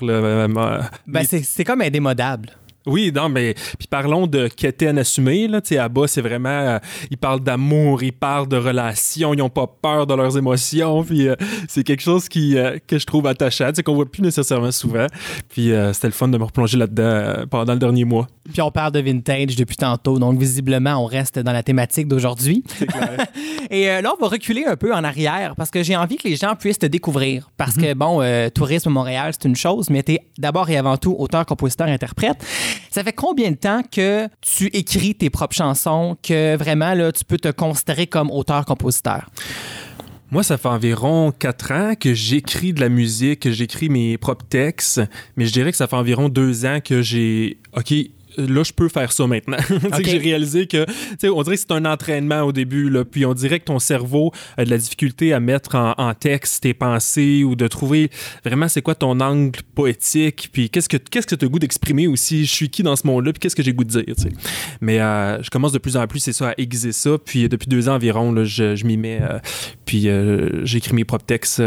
Ben, 1.07 1.23
c'est 1.25 1.65
comme 1.65 1.83
indémodable. 1.83 2.51
Oui, 2.87 3.13
non, 3.15 3.29
mais 3.29 3.55
puis 3.79 3.87
parlons 3.89 4.27
de 4.27 4.49
quétaine 4.49 4.99
assumée, 4.99 5.49
là, 5.49 5.61
tu 5.61 5.69
sais, 5.69 5.79
Abba, 5.79 6.07
c'est 6.07 6.23
vraiment, 6.23 6.49
euh, 6.49 6.79
ils 7.11 7.19
parlent 7.19 7.41
d'amour, 7.41 8.03
ils 8.03 8.13
parlent 8.13 8.49
de 8.49 8.57
relations, 8.57 9.35
ils 9.35 9.39
n'ont 9.39 9.51
pas 9.51 9.67
peur 9.67 10.07
de 10.07 10.15
leurs 10.15 10.39
émotions, 10.39 11.05
puis 11.05 11.29
euh, 11.29 11.37
c'est 11.69 11.85
quelque 11.85 12.03
chose 12.03 12.29
qui, 12.29 12.57
euh, 12.57 12.79
que 12.87 12.99
je 12.99 13.05
trouve 13.05 13.27
attachant, 13.27 13.71
qu'on 13.85 13.95
voit 13.95 14.11
plus 14.11 14.23
nécessairement 14.23 14.73
souvent, 14.73 15.07
puis 15.51 15.73
euh, 15.73 15.93
c'était 15.93 16.09
le 16.09 16.15
fun 16.15 16.29
de 16.29 16.39
me 16.39 16.45
replonger 16.45 16.79
là-dedans 16.79 17.45
pendant 17.51 17.75
le 17.75 17.79
dernier 17.79 18.05
mois. 18.05 18.27
Puis 18.51 18.63
on 18.63 18.71
parle 18.71 18.93
de 18.93 19.01
vintage 19.01 19.57
depuis 19.57 19.77
tantôt, 19.77 20.19
donc 20.19 20.39
visiblement, 20.39 20.97
on 20.97 21.07
reste 21.07 21.39
dans 21.39 21.53
la 21.53 21.63
thématique 21.63 22.09
d'aujourd'hui. 22.09 22.65
Et 23.71 23.87
là, 23.87 24.13
on 24.19 24.21
va 24.21 24.29
reculer 24.29 24.65
un 24.65 24.75
peu 24.75 24.93
en 24.93 25.05
arrière 25.05 25.55
parce 25.57 25.71
que 25.71 25.85
j'ai 25.85 25.95
envie 25.95 26.17
que 26.17 26.27
les 26.27 26.35
gens 26.35 26.57
puissent 26.57 26.81
te 26.81 26.87
découvrir. 26.87 27.51
Parce 27.57 27.77
que, 27.77 27.95
bon, 27.95 28.21
Tourisme 28.51 28.91
Montréal, 28.91 29.33
c'est 29.33 29.47
une 29.47 29.55
chose, 29.55 29.89
mais 29.91 30.03
tu 30.03 30.15
es 30.15 30.21
d'abord 30.39 30.69
et 30.71 30.77
avant 30.77 30.97
tout 30.97 31.15
auteur, 31.17 31.47
compositeur, 31.47 31.87
interprète. 31.87 32.45
Ça 32.91 33.05
fait 33.05 33.13
combien 33.13 33.51
de 33.51 33.57
temps 33.57 33.83
que 33.83 34.29
tu 34.41 34.67
écris 34.67 35.15
tes 35.15 35.31
propres 35.31 35.55
chansons, 35.55 36.17
que 36.23 36.57
vraiment, 36.57 36.95
là, 36.95 37.13
tu 37.13 37.25
peux 37.25 37.39
te 37.39 37.51
considérer 37.51 38.07
comme 38.07 38.31
auteur-compositeur? 38.31 39.29
Moi, 40.31 40.45
ça 40.45 40.59
fait 40.59 40.69
environ 40.69 41.33
quatre 41.33 41.73
ans 41.73 41.95
que 41.99 42.15
j'écris 42.15 42.73
de 42.73 42.81
la 42.81 42.89
musique, 42.89 43.41
que 43.41 43.51
j'écris 43.51 43.89
mes 43.89 44.17
propres 44.17 44.47
textes, 44.49 45.01
mais 45.37 45.45
je 45.45 45.53
dirais 45.53 45.73
que 45.73 45.77
ça 45.77 45.89
fait 45.89 45.97
environ 45.97 46.29
deux 46.29 46.67
ans 46.67 46.79
que 46.85 47.03
j'ai, 47.03 47.59
OK, 47.77 47.93
là, 48.37 48.63
je 48.63 48.73
peux 48.73 48.89
faire 48.89 49.13
ça 49.13 49.27
maintenant. 49.27 49.59
J'ai 50.05 50.19
réalisé 50.19 50.67
que, 50.67 50.85
tu 50.85 50.93
sais, 51.19 51.29
on 51.29 51.43
dirait 51.43 51.57
que 51.57 51.63
c'est 51.63 51.73
un 51.73 51.85
entraînement 51.85 52.43
au 52.43 52.53
début, 52.53 52.91
là, 52.91 53.05
puis 53.05 53.25
on 53.27 53.35
dirait 53.35 53.61
que 53.61 53.67
ton 53.67 53.79
cerveau 53.79 54.33
a 54.57 54.65
de 54.65 54.71
la 54.71 54.79
difficulté 54.79 55.33
à 55.33 55.41
mettre 55.41 55.75
en, 55.75 55.95
en 55.97 56.15
texte 56.15 56.63
tes 56.63 56.75
pensées 56.75 57.45
ou 57.45 57.57
de 57.57 57.67
trouver 57.67 58.11
vraiment 58.45 58.69
c'est 58.69 58.83
quoi 58.83 58.95
ton 58.95 59.21
angle 59.21 59.61
poétique, 59.75 60.51
puis 60.53 60.71
qu'est-ce 60.71 60.89
que 60.89 60.97
qu'est-ce 60.97 61.27
que 61.27 61.35
tu 61.35 61.45
as 61.45 61.47
le 61.47 61.51
goût 61.51 61.59
d'exprimer 61.59 62.07
aussi, 62.07 62.45
je 62.45 62.51
suis 62.51 62.71
qui 62.71 62.83
dans 62.83 62.97
ce 62.97 63.07
monde-là, 63.07 63.33
puis 63.33 63.41
qu'est-ce 63.41 63.57
que 63.57 63.63
j'ai 63.63 63.73
le 63.73 63.77
goût 63.77 63.85
de 63.85 64.03
dire. 64.03 64.15
Mais 64.81 65.01
euh, 65.01 65.43
je 65.43 65.51
commence 65.51 65.73
de 65.73 65.79
plus 65.79 65.97
en 65.97 66.07
plus, 66.07 66.21
c'est 66.21 66.33
ça, 66.33 66.51
à 66.51 66.55
aiguiser 66.59 66.93
ça, 66.93 67.17
puis 67.25 67.49
depuis 67.49 67.69
deux 67.69 67.89
ans 67.89 67.95
environ, 67.95 68.33
là, 68.33 68.45
je, 68.45 68.77
je 68.77 68.87
m'y 68.87 68.97
mets, 68.97 69.21
euh, 69.23 69.39
puis 69.85 70.09
euh, 70.09 70.65
j'écris 70.65 70.95
mes 70.95 71.05
propres 71.05 71.27
textes, 71.27 71.63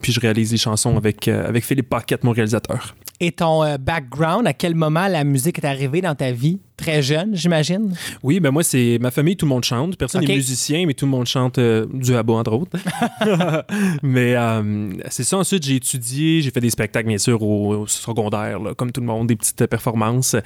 puis 0.00 0.12
je 0.12 0.20
réalise 0.20 0.50
des 0.50 0.56
chansons 0.56 0.96
avec, 0.96 1.28
avec 1.28 1.64
Philippe 1.64 1.88
Paquette, 1.88 2.24
mon 2.24 2.32
réalisateur. 2.32 2.94
Et 3.20 3.32
ton 3.32 3.64
euh, 3.64 3.78
background, 3.78 4.46
à 4.46 4.52
quel 4.52 4.74
moment 4.74 5.08
la 5.08 5.24
musique 5.24 5.58
est 5.58 5.66
arrivée 5.66 6.00
dans 6.00 6.14
ta 6.14 6.30
vie? 6.30 6.60
Très 6.78 7.02
jeune, 7.02 7.34
j'imagine? 7.34 7.92
Oui, 8.22 8.38
ben 8.38 8.52
moi, 8.52 8.62
c'est 8.62 8.98
ma 9.00 9.10
famille, 9.10 9.36
tout 9.36 9.46
le 9.46 9.50
monde 9.50 9.64
chante. 9.64 9.96
Personne 9.96 10.24
n'est 10.24 10.36
musicien, 10.36 10.86
mais 10.86 10.94
tout 10.94 11.06
le 11.06 11.10
monde 11.10 11.26
chante 11.26 11.58
euh, 11.58 11.86
du 11.92 12.14
abo, 12.14 12.34
entre 12.34 12.52
autres. 12.52 12.78
mais 14.04 14.36
euh, 14.36 14.92
c'est 15.10 15.24
ça. 15.24 15.38
Ensuite, 15.38 15.64
j'ai 15.64 15.74
étudié, 15.74 16.40
j'ai 16.40 16.52
fait 16.52 16.60
des 16.60 16.70
spectacles, 16.70 17.08
bien 17.08 17.18
sûr, 17.18 17.42
au, 17.42 17.78
au 17.78 17.86
secondaire, 17.88 18.60
là, 18.60 18.74
comme 18.74 18.92
tout 18.92 19.00
le 19.00 19.08
monde, 19.08 19.26
des 19.26 19.34
petites 19.34 19.66
performances. 19.66 20.36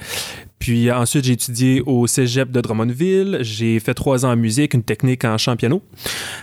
Puis 0.57 0.89
euh, 0.89 0.97
ensuite, 0.97 1.23
j'ai 1.23 1.33
étudié 1.33 1.83
au 1.85 2.07
cégep 2.07 2.49
de 2.49 2.61
Drummondville. 2.61 3.37
J'ai 3.41 3.79
fait 3.79 3.93
trois 3.93 4.25
ans 4.25 4.31
en 4.31 4.35
musique, 4.35 4.73
une 4.73 4.83
technique 4.83 5.25
en 5.25 5.37
chant 5.37 5.55
piano. 5.55 5.83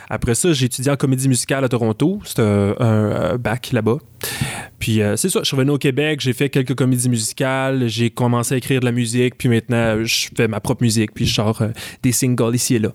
Après 0.08 0.36
ça, 0.36 0.52
j'ai 0.52 0.66
étudié 0.66 0.92
en 0.92 0.96
comédie 0.96 1.28
musicale 1.28 1.64
à 1.64 1.68
Toronto. 1.68 2.20
C'était 2.24 2.42
un, 2.42 2.76
un, 2.78 3.32
un 3.32 3.36
bac 3.38 3.70
là-bas. 3.72 3.98
Puis 4.80 5.02
euh, 5.02 5.16
c'est 5.16 5.28
ça, 5.28 5.40
je 5.40 5.44
suis 5.44 5.56
revenu 5.56 5.72
au 5.72 5.78
Québec, 5.78 6.20
j'ai 6.20 6.32
fait 6.32 6.48
quelques 6.48 6.74
comédies 6.74 7.10
musicales, 7.10 7.86
j'ai 7.86 8.08
commencé 8.08 8.54
à 8.54 8.56
écrire 8.56 8.80
de 8.80 8.86
la 8.86 8.92
musique, 8.92 9.36
puis 9.36 9.50
maintenant, 9.50 9.76
euh, 9.76 9.79
je 10.04 10.28
fais 10.36 10.48
ma 10.48 10.60
propre 10.60 10.82
musique, 10.82 11.12
puis 11.14 11.26
je 11.26 11.34
euh, 11.62 11.68
des 12.02 12.12
singles 12.12 12.54
ici 12.54 12.76
et 12.76 12.78
là. 12.78 12.92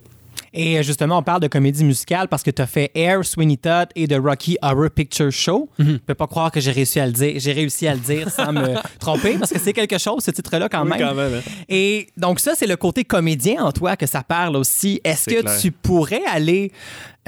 Et 0.58 0.80
euh, 0.80 0.84
justement, 0.84 1.18
on 1.20 1.24
parle 1.24 1.42
de 1.42 1.48
comédie 1.48 1.84
musicale 1.84 2.28
parce 2.30 2.42
que 2.42 2.50
tu 2.50 2.62
as 2.62 2.66
fait 2.68 2.90
Air, 2.96 3.26
Sweeney 3.26 3.58
Todd 3.58 3.90
et 3.96 4.08
The 4.08 4.18
Rocky 4.24 4.58
Horror 4.62 4.90
Picture 4.90 5.32
Show. 5.32 5.70
Je 5.78 5.98
peux 5.98 6.16
pas 6.16 6.28
croire 6.28 6.50
que 6.52 6.60
j'ai 6.62 6.72
réussi 6.72 7.00
à 7.00 7.06
le 7.06 7.12
dire. 7.12 7.34
J'ai 7.38 7.52
réussi 7.52 7.88
à 7.88 7.94
le 7.94 8.00
dire 8.00 8.30
sans 8.32 8.54
me 8.54 8.76
tromper 9.00 9.38
parce 9.38 9.52
que 9.52 9.60
c'est 9.60 9.74
quelque 9.74 9.98
chose, 9.98 10.24
ce 10.24 10.32
titre-là, 10.32 10.70
quand 10.70 10.86
même. 10.86 11.02
hein. 11.02 11.42
Et 11.70 12.08
donc, 12.18 12.40
ça, 12.40 12.54
c'est 12.56 12.68
le 12.68 12.78
côté 12.78 13.04
comédien 13.04 13.64
en 13.66 13.72
toi 13.74 13.96
que 13.98 14.06
ça 14.06 14.24
parle 14.24 14.56
aussi. 14.56 15.02
Est-ce 15.04 15.30
que 15.30 15.42
clair. 15.42 15.58
tu 15.60 15.72
pourrais 15.72 16.24
aller. 16.26 16.72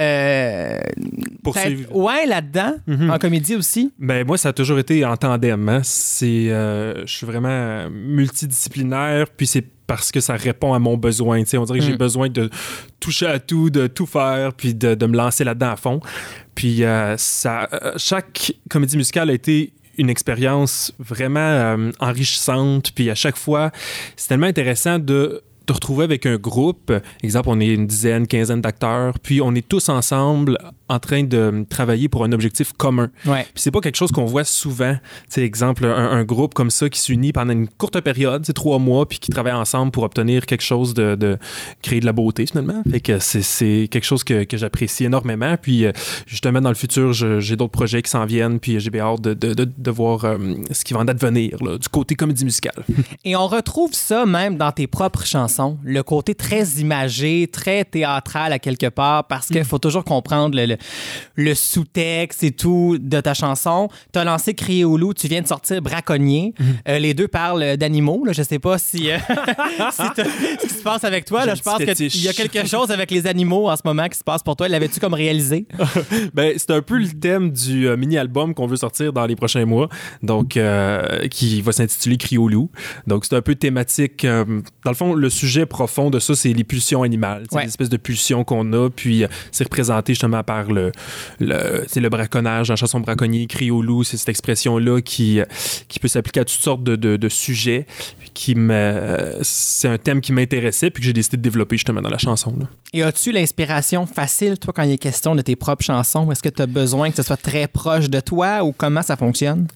Euh, 0.00 0.78
Poursuivre. 1.42 1.94
ouais, 1.94 2.24
là-dedans, 2.26 2.74
en 3.10 3.18
comédie 3.18 3.56
aussi? 3.56 3.92
Ben, 3.98 4.24
moi, 4.26 4.38
ça 4.38 4.50
a 4.50 4.52
toujours 4.52 4.78
été 4.78 5.04
en 5.04 5.16
tandem. 5.16 5.68
hein. 5.68 5.80
C'est, 5.82 6.50
euh, 6.50 7.04
je 7.04 7.12
suis 7.12 7.26
vraiment 7.26 7.90
multidisciplinaire, 7.90 9.26
puis 9.36 9.46
c'est 9.46 9.64
parce 9.88 10.12
que 10.12 10.20
ça 10.20 10.34
répond 10.36 10.72
à 10.74 10.78
mon 10.78 10.96
besoin. 10.96 11.42
tu 11.42 11.48
sais. 11.50 11.58
On 11.58 11.64
dirait 11.64 11.80
que 11.80 11.84
j'ai 11.84 11.94
Mm. 11.94 11.96
besoin 11.96 12.28
de 12.28 12.48
toucher 13.00 13.26
à 13.26 13.40
tout, 13.40 13.70
de 13.70 13.88
tout 13.88 14.06
faire, 14.06 14.52
puis 14.52 14.74
de, 14.74 14.94
de 14.94 15.06
me 15.06 15.16
lancer 15.16 15.42
là-dedans 15.42 15.70
à 15.72 15.76
fond. 15.76 16.00
Puis 16.54 16.84
euh, 16.84 17.16
ça, 17.16 17.68
euh, 17.72 17.92
chaque 17.96 18.52
comédie 18.70 18.96
musicale 18.96 19.30
a 19.30 19.32
été 19.32 19.72
une 19.96 20.10
expérience 20.10 20.92
vraiment 21.00 21.40
euh, 21.40 21.90
enrichissante. 21.98 22.92
Puis 22.94 23.10
à 23.10 23.16
chaque 23.16 23.36
fois, 23.36 23.72
c'est 24.14 24.28
tellement 24.28 24.46
intéressant 24.46 24.98
de 25.00 25.42
te 25.68 25.72
retrouver 25.74 26.04
avec 26.04 26.24
un 26.26 26.36
groupe. 26.36 26.92
Exemple, 27.22 27.50
on 27.50 27.60
est 27.60 27.68
une 27.68 27.86
dizaine, 27.86 28.26
quinzaine 28.26 28.62
d'acteurs, 28.62 29.18
puis 29.18 29.40
on 29.42 29.54
est 29.54 29.66
tous 29.66 29.90
ensemble 29.90 30.58
en 30.88 30.98
train 30.98 31.22
de 31.22 31.66
travailler 31.68 32.08
pour 32.08 32.24
un 32.24 32.32
objectif 32.32 32.72
commun. 32.72 33.10
Ouais. 33.26 33.42
Puis 33.42 33.62
c'est 33.62 33.70
pas 33.70 33.80
quelque 33.80 33.96
chose 33.96 34.10
qu'on 34.10 34.24
voit 34.24 34.44
souvent. 34.44 34.96
Sais, 35.28 35.42
exemple, 35.42 35.84
un, 35.84 36.10
un 36.10 36.24
groupe 36.24 36.54
comme 36.54 36.70
ça 36.70 36.88
qui 36.88 36.98
s'unit 36.98 37.32
pendant 37.32 37.52
une 37.52 37.68
courte 37.68 38.00
période, 38.00 38.44
c'est 38.46 38.54
trois 38.54 38.78
mois, 38.78 39.06
puis 39.06 39.18
qui 39.18 39.30
travaille 39.30 39.52
ensemble 39.52 39.92
pour 39.92 40.04
obtenir 40.04 40.46
quelque 40.46 40.64
chose 40.64 40.94
de, 40.94 41.14
de 41.14 41.36
créer 41.82 42.00
de 42.00 42.06
la 42.06 42.12
beauté 42.12 42.46
finalement. 42.46 42.82
Fait 42.90 43.00
que 43.00 43.18
c'est, 43.18 43.42
c'est 43.42 43.88
quelque 43.90 44.04
chose 44.06 44.24
que, 44.24 44.44
que 44.44 44.56
j'apprécie 44.56 45.04
énormément. 45.04 45.56
Puis 45.60 45.84
euh, 45.84 45.92
justement 46.26 46.62
dans 46.62 46.70
le 46.70 46.74
futur, 46.74 47.12
j'ai 47.12 47.56
d'autres 47.56 47.72
projets 47.72 48.00
qui 48.00 48.10
s'en 48.10 48.24
viennent, 48.24 48.58
puis 48.58 48.80
j'ai 48.80 48.90
bien 48.90 49.04
hâte 49.04 49.20
de, 49.20 49.34
de, 49.34 49.52
de, 49.52 49.68
de 49.76 49.90
voir 49.90 50.24
euh, 50.24 50.38
ce 50.70 50.82
qui 50.84 50.94
va 50.94 51.00
en 51.00 51.08
advenir 51.08 51.62
là, 51.62 51.76
du 51.76 51.88
côté 51.90 52.14
comédie 52.14 52.46
musicale. 52.46 52.84
Et 53.26 53.36
on 53.36 53.46
retrouve 53.46 53.92
ça 53.92 54.24
même 54.24 54.56
dans 54.56 54.72
tes 54.72 54.86
propres 54.86 55.26
chansons. 55.26 55.57
Le 55.84 56.02
côté 56.02 56.34
très 56.34 56.64
imagé, 56.80 57.48
très 57.50 57.84
théâtral 57.84 58.52
à 58.52 58.58
quelque 58.58 58.86
part, 58.88 59.26
parce 59.26 59.48
qu'il 59.48 59.64
faut 59.64 59.78
toujours 59.78 60.04
comprendre 60.04 60.56
le, 60.56 60.66
le, 60.66 60.76
le 61.36 61.54
sous-texte 61.54 62.42
et 62.44 62.50
tout 62.52 62.98
de 63.00 63.20
ta 63.20 63.34
chanson. 63.34 63.88
Tu 64.12 64.18
as 64.18 64.24
lancé 64.24 64.54
Crier 64.54 64.84
au 64.84 64.96
loup, 64.96 65.14
tu 65.14 65.28
viens 65.28 65.42
de 65.42 65.46
sortir 65.46 65.80
Braconnier. 65.82 66.54
Euh, 66.88 66.98
les 66.98 67.14
deux 67.14 67.28
parlent 67.28 67.76
d'animaux. 67.76 68.24
là. 68.24 68.32
Je 68.32 68.42
sais 68.42 68.58
pas 68.58 68.78
si, 68.78 69.10
euh, 69.10 69.18
si 69.92 70.02
t'as- 70.14 70.24
ce 70.24 70.66
qui 70.66 70.74
se 70.74 70.82
passe 70.82 71.04
avec 71.04 71.24
toi. 71.24 71.44
Là, 71.46 71.54
je 71.54 71.62
pense 71.62 71.78
qu'il 71.78 72.22
y 72.22 72.28
a 72.28 72.32
quelque 72.32 72.66
chose 72.66 72.90
avec 72.90 73.10
les 73.10 73.26
animaux 73.26 73.68
en 73.70 73.76
ce 73.76 73.82
moment 73.84 74.08
qui 74.08 74.18
se 74.18 74.24
passe 74.24 74.42
pour 74.42 74.56
toi. 74.56 74.68
L'avais-tu 74.68 75.00
comme 75.00 75.14
réalisé? 75.14 75.66
Ben, 76.34 76.54
c'est 76.56 76.70
un 76.70 76.82
peu 76.82 76.98
le 76.98 77.08
thème 77.08 77.50
du 77.50 77.88
euh, 77.88 77.96
mini-album 77.96 78.54
qu'on 78.54 78.66
veut 78.66 78.76
sortir 78.76 79.12
dans 79.12 79.26
les 79.26 79.36
prochains 79.36 79.64
mois, 79.64 79.88
donc 80.22 80.56
euh, 80.56 81.26
qui 81.28 81.60
va 81.62 81.72
s'intituler 81.72 82.16
Cri 82.16 82.38
au 82.38 82.48
loup. 82.48 82.70
Donc, 83.06 83.24
c'est 83.24 83.34
un 83.34 83.42
peu 83.42 83.54
thématique. 83.54 84.24
euh, 84.24 84.44
dans 84.84 84.90
le 84.90 84.96
fond, 84.96 85.14
le 85.14 85.30
sujet 85.30 85.47
profond 85.66 86.10
de 86.10 86.18
ça, 86.18 86.34
c'est 86.34 86.52
les 86.52 86.64
pulsions 86.64 87.02
animales. 87.02 87.44
C'est 87.50 87.56
Ouais. 87.56 87.64
l'espèce 87.64 87.88
de 87.88 87.96
pulsions 87.96 88.44
qu'on 88.44 88.72
a, 88.72 88.90
puis 88.90 89.24
euh, 89.24 89.28
c'est 89.52 89.64
représenté 89.64 90.12
justement 90.14 90.42
par 90.42 90.64
le, 90.70 90.92
le, 91.40 91.84
le 91.94 92.08
braconnage, 92.08 92.68
la 92.68 92.76
chanson 92.76 93.00
braconnier, 93.00 93.46
Cri 93.46 93.70
au 93.70 93.82
loup, 93.82 94.04
c'est 94.04 94.16
cette 94.16 94.28
expression-là 94.28 95.00
qui, 95.00 95.40
euh, 95.40 95.44
qui 95.88 95.98
peut 95.98 96.08
s'appliquer 96.08 96.40
à 96.40 96.44
toutes 96.44 96.60
sortes 96.60 96.82
de, 96.84 96.96
de, 96.96 97.16
de 97.16 97.28
sujets. 97.28 97.86
Qui 98.34 98.54
me, 98.54 99.38
c'est 99.42 99.88
un 99.88 99.98
thème 99.98 100.20
qui 100.20 100.32
m'intéressait, 100.32 100.90
puis 100.90 101.00
que 101.00 101.06
j'ai 101.06 101.12
décidé 101.12 101.36
de 101.38 101.42
développer 101.42 101.76
justement 101.76 102.00
dans 102.00 102.08
la 102.10 102.18
chanson. 102.18 102.54
là. 102.60 102.66
Et 102.92 103.02
as-tu 103.02 103.32
l'inspiration 103.32 104.06
facile, 104.06 104.58
toi, 104.58 104.72
quand 104.72 104.84
il 104.84 104.92
est 104.92 104.98
question 104.98 105.34
de 105.34 105.42
tes 105.42 105.56
propres 105.56 105.84
chansons? 105.84 106.30
Est-ce 106.30 106.42
que 106.42 106.48
tu 106.48 106.62
as 106.62 106.66
besoin 106.66 107.10
que 107.10 107.16
ce 107.16 107.22
soit 107.24 107.36
très 107.36 107.66
proche 107.66 108.08
de 108.08 108.20
toi 108.20 108.62
ou 108.62 108.72
comment 108.72 109.02
ça 109.02 109.16
fonctionne? 109.16 109.66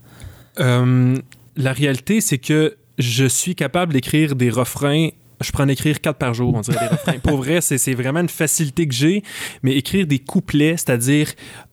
Euh, 0.61 1.17
la 1.57 1.73
réalité, 1.73 2.21
c'est 2.21 2.39
que 2.39 2.77
je 2.99 3.25
suis 3.25 3.55
capable 3.57 3.95
d'écrire 3.95 4.37
des 4.37 4.51
refrains. 4.51 5.09
Je 5.43 5.53
prends 5.53 5.65
en 5.65 5.69
écrire 5.69 6.01
quatre 6.01 6.19
par 6.19 6.35
jour, 6.35 6.55
on 6.55 6.61
dirait 6.61 6.79
des 6.81 6.87
refrains. 6.87 7.19
Pour 7.19 7.37
vrai, 7.37 7.61
c'est 7.61 7.95
vraiment 7.95 8.21
une 8.21 8.29
facilité 8.29 8.87
que 8.87 8.95
j'ai, 8.95 9.23
mais 9.63 9.77
écrire 9.77 10.07
des 10.07 10.19
couplets, 10.19 10.77
c'est-à-dire 10.77 11.29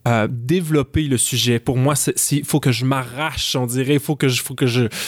euh, 0.08 0.28
développer 0.30 1.04
le 1.04 1.18
sujet. 1.18 1.60
Pour 1.60 1.78
moi, 1.78 1.94
il 2.32 2.46
faut 2.46 2.60
que 2.60 2.72
je 2.72 2.86
m'arrache, 2.86 3.56
on 3.56 3.66
dirait. 3.66 3.96
Il 3.96 4.00
faut 4.00 4.16
que 4.16 4.28
je, 4.28 4.42
faut 4.42 4.56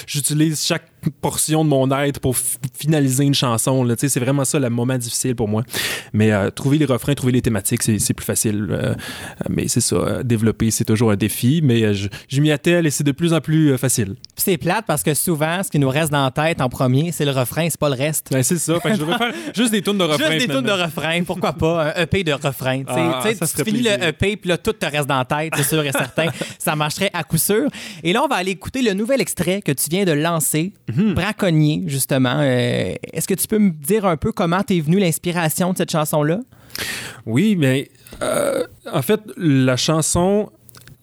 j'utilise 0.05 0.63
chaque 0.65 0.85
portion 1.21 1.63
de 1.63 1.69
mon 1.69 1.89
être 1.91 2.19
pour 2.19 2.35
finaliser 2.37 3.23
une 3.23 3.33
chanson. 3.33 3.87
C'est 3.97 4.19
vraiment 4.19 4.45
ça 4.45 4.59
le 4.59 4.69
moment 4.69 4.97
difficile 4.97 5.35
pour 5.35 5.47
moi. 5.47 5.63
Mais 6.13 6.31
euh, 6.31 6.51
trouver 6.51 6.77
les 6.77 6.85
refrains, 6.85 7.15
trouver 7.15 7.31
les 7.31 7.41
thématiques, 7.41 7.83
c'est 7.83 8.13
plus 8.13 8.25
facile. 8.25 8.67
Euh, 8.69 8.93
mais 9.49 9.67
c'est 9.69 9.81
ça, 9.81 10.23
développer, 10.23 10.71
c'est 10.71 10.85
toujours 10.85 11.11
un 11.11 11.15
défi. 11.15 11.61
Mais 11.63 11.93
je, 11.93 12.41
m'y 12.41 12.51
attelle 12.51 12.85
et 12.85 12.91
c'est 12.91 13.05
de 13.05 13.13
plus 13.13 13.33
en 13.33 13.41
plus 13.41 13.77
facile. 13.77 14.15
C'est 14.43 14.57
plate 14.57 14.85
parce 14.87 15.03
que 15.03 15.13
souvent, 15.13 15.61
ce 15.63 15.69
qui 15.69 15.77
nous 15.77 15.89
reste 15.89 16.11
dans 16.11 16.23
la 16.23 16.31
tête 16.31 16.61
en 16.61 16.69
premier, 16.69 17.11
c'est 17.11 17.25
le 17.25 17.31
refrain, 17.31 17.67
c'est 17.69 17.79
pas 17.79 17.89
le 17.89 17.95
reste. 17.95 18.29
Ben, 18.31 18.41
c'est 18.41 18.57
ça. 18.57 18.79
Fait 18.79 18.89
que 18.89 18.95
je 18.95 18.99
devrais 19.01 19.17
faire 19.17 19.33
juste 19.55 19.71
des 19.71 19.81
tunes 19.81 19.97
de 19.99 20.03
refrains. 20.03 20.31
Juste 20.31 20.47
des 20.47 20.53
tunes 20.53 20.65
de 20.65 20.71
refrain, 20.71 21.23
pourquoi 21.23 21.53
pas 21.53 21.93
un 21.95 22.01
EP 22.01 22.23
de 22.23 22.33
refrain. 22.33 22.81
Ah, 22.87 23.21
ça 23.39 23.45
tu 23.47 23.63
finis 23.63 23.81
plaisir. 23.83 23.97
le 23.99 24.07
EP 24.07 24.37
puis 24.37 24.49
là 24.49 24.57
tout 24.57 24.73
te 24.73 24.85
reste 24.85 25.07
dans 25.07 25.19
la 25.19 25.25
tête, 25.25 25.53
c'est 25.57 25.63
sûr 25.63 25.83
et 25.85 25.91
certain. 25.91 26.27
ça 26.59 26.75
marcherait 26.75 27.11
à 27.13 27.23
coup 27.23 27.37
sûr. 27.37 27.69
Et 28.03 28.13
là, 28.13 28.23
on 28.23 28.27
va 28.27 28.35
aller 28.37 28.51
écouter 28.51 28.81
le 28.81 28.93
nouvel 28.93 29.21
extrait 29.21 29.61
que 29.61 29.71
tu 29.71 29.89
viens 29.89 30.05
de 30.05 30.11
lancer, 30.11 30.73
Mhm. 30.95 31.13
Braconnier 31.13 31.83
justement. 31.87 32.37
Euh, 32.39 32.93
Est-ce 33.13 33.27
que 33.27 33.33
tu 33.33 33.47
peux 33.47 33.59
me 33.59 33.69
dire 33.71 34.05
un 34.05 34.17
peu 34.17 34.31
comment 34.31 34.61
t'es 34.63 34.79
venu 34.79 34.99
l'inspiration 34.99 35.71
de 35.73 35.77
cette 35.77 35.91
chanson-là? 35.91 36.39
Oui, 37.25 37.55
mais 37.55 37.89
euh, 38.21 38.65
en 38.91 39.01
fait, 39.01 39.19
la 39.37 39.77
chanson, 39.77 40.49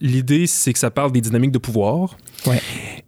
l'idée, 0.00 0.46
c'est 0.46 0.72
que 0.72 0.78
ça 0.78 0.90
parle 0.90 1.12
des 1.12 1.20
dynamiques 1.20 1.52
de 1.52 1.58
pouvoir. 1.58 2.16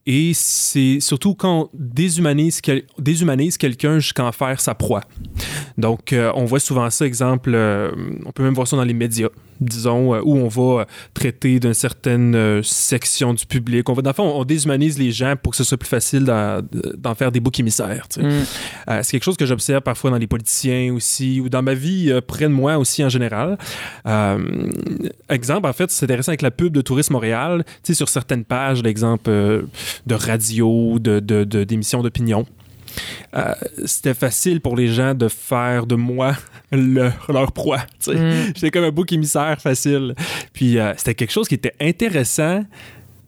Et 0.07 0.33
c'est 0.35 0.99
surtout 1.01 1.35
quand 1.35 1.63
on 1.63 1.71
déshumanise, 1.75 2.61
déshumanise 2.99 3.57
quelqu'un 3.57 3.99
jusqu'à 3.99 4.25
en 4.25 4.33
faire 4.33 4.61
sa 4.61 4.75
proie. 4.75 5.03
Donc, 5.79 6.13
euh, 6.13 6.33
on 6.35 6.45
voit 6.45 6.61
souvent 6.61 6.89
ça, 6.91 7.07
exemple, 7.07 7.53
euh, 7.55 7.91
on 8.25 8.33
peut 8.33 8.43
même 8.43 8.55
voir 8.55 8.67
ça 8.67 8.77
dans 8.77 8.85
les 8.85 8.95
médias, 8.95 9.29
disons, 9.61 10.15
euh, 10.15 10.21
où 10.25 10.37
on 10.37 10.49
va 10.49 10.81
euh, 10.81 10.85
traiter 11.15 11.61
d'une 11.61 11.75
certaine 11.75 12.35
euh, 12.35 12.63
section 12.63 13.35
du 13.35 13.47
public. 13.47 13.89
On 13.89 13.93
va, 13.93 14.03
dans 14.03 14.11
le 14.11 14.15
fond, 14.15 14.33
on 14.35 14.45
déshumanise 14.45 14.99
les 14.99 15.11
gens 15.13 15.35
pour 15.41 15.53
que 15.53 15.57
ce 15.57 15.65
soit 15.65 15.77
plus 15.79 15.89
facile 15.89 16.25
d'en 16.25 17.15
faire 17.15 17.31
des 17.33 17.41
boucs 17.41 17.61
émissaires. 17.61 18.07
Mm. 18.17 18.23
Euh, 18.23 19.01
c'est 19.03 19.13
quelque 19.13 19.25
chose 19.25 19.37
que 19.37 19.47
j'observe 19.47 19.83
parfois 19.83 20.11
dans 20.11 20.17
les 20.19 20.27
politiciens 20.27 20.93
aussi, 20.95 21.41
ou 21.41 21.49
dans 21.49 21.63
ma 21.63 21.75
vie 21.75 22.11
euh, 22.11 22.21
près 22.21 22.45
de 22.45 22.53
moi 22.53 22.79
aussi 22.79 23.05
en 23.05 23.09
général. 23.09 23.59
Euh, 24.07 24.39
exemple, 25.29 25.67
en 25.69 25.73
fait, 25.73 25.91
c'est 25.91 26.05
intéressant 26.05 26.31
avec 26.31 26.43
la 26.43 26.51
pub 26.51 26.73
de 26.73 26.81
Tourisme 26.81 27.13
Montréal, 27.15 27.65
tu 27.67 27.73
sais, 27.85 27.95
sur 27.95 28.09
certaines 28.09 28.45
pages, 28.45 28.83
l'exemple 28.83 29.31
de 29.31 30.15
radio, 30.15 30.99
de, 30.99 31.21
de- 31.21 31.45
de- 31.45 31.65
d'émissions 31.65 32.03
d'opinion. 32.03 32.47
Euh, 33.35 33.55
c'était 33.85 34.15
facile 34.15 34.61
pour 34.61 34.77
les 34.77 34.89
gens 34.89 35.15
de 35.15 35.29
faire 35.29 35.87
de 35.87 35.95
moi 35.95 36.37
leur, 36.73 37.15
leur 37.29 37.53
proie. 37.53 37.81
Mm. 38.07 38.53
J'étais 38.55 38.71
comme 38.71 38.85
un 38.85 38.91
bouc 38.91 39.13
émissaire 39.13 39.61
facile. 39.61 40.15
Puis 40.53 40.79
euh, 40.79 40.93
c'était 40.97 41.15
quelque 41.15 41.33
chose 41.33 41.49
qui 41.49 41.55
était 41.55 41.75
intéressant 41.81 42.65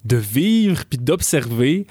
de 0.04 0.16
vivre 0.16 0.84
puis 0.88 0.98
d'observer 0.98 1.86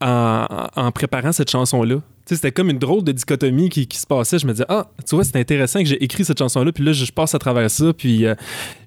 en, 0.00 0.68
en 0.74 0.92
préparant 0.92 1.32
cette 1.32 1.50
chanson-là. 1.50 2.00
C'était 2.26 2.52
comme 2.52 2.70
une 2.70 2.78
drôle 2.78 3.04
de 3.04 3.12
dichotomie 3.12 3.68
qui, 3.68 3.86
qui 3.86 3.98
se 3.98 4.06
passait. 4.06 4.38
Je 4.38 4.46
me 4.46 4.52
disais, 4.52 4.64
ah, 4.68 4.86
tu 5.06 5.14
vois, 5.14 5.24
c'est 5.24 5.36
intéressant 5.36 5.80
que 5.80 5.84
j'ai 5.86 6.02
écrit 6.02 6.24
cette 6.24 6.38
chanson-là, 6.38 6.72
puis 6.72 6.82
là, 6.84 6.92
je, 6.92 7.04
je 7.04 7.12
passe 7.12 7.34
à 7.34 7.38
travers 7.38 7.70
ça, 7.70 7.92
puis 7.92 8.24
euh, 8.24 8.34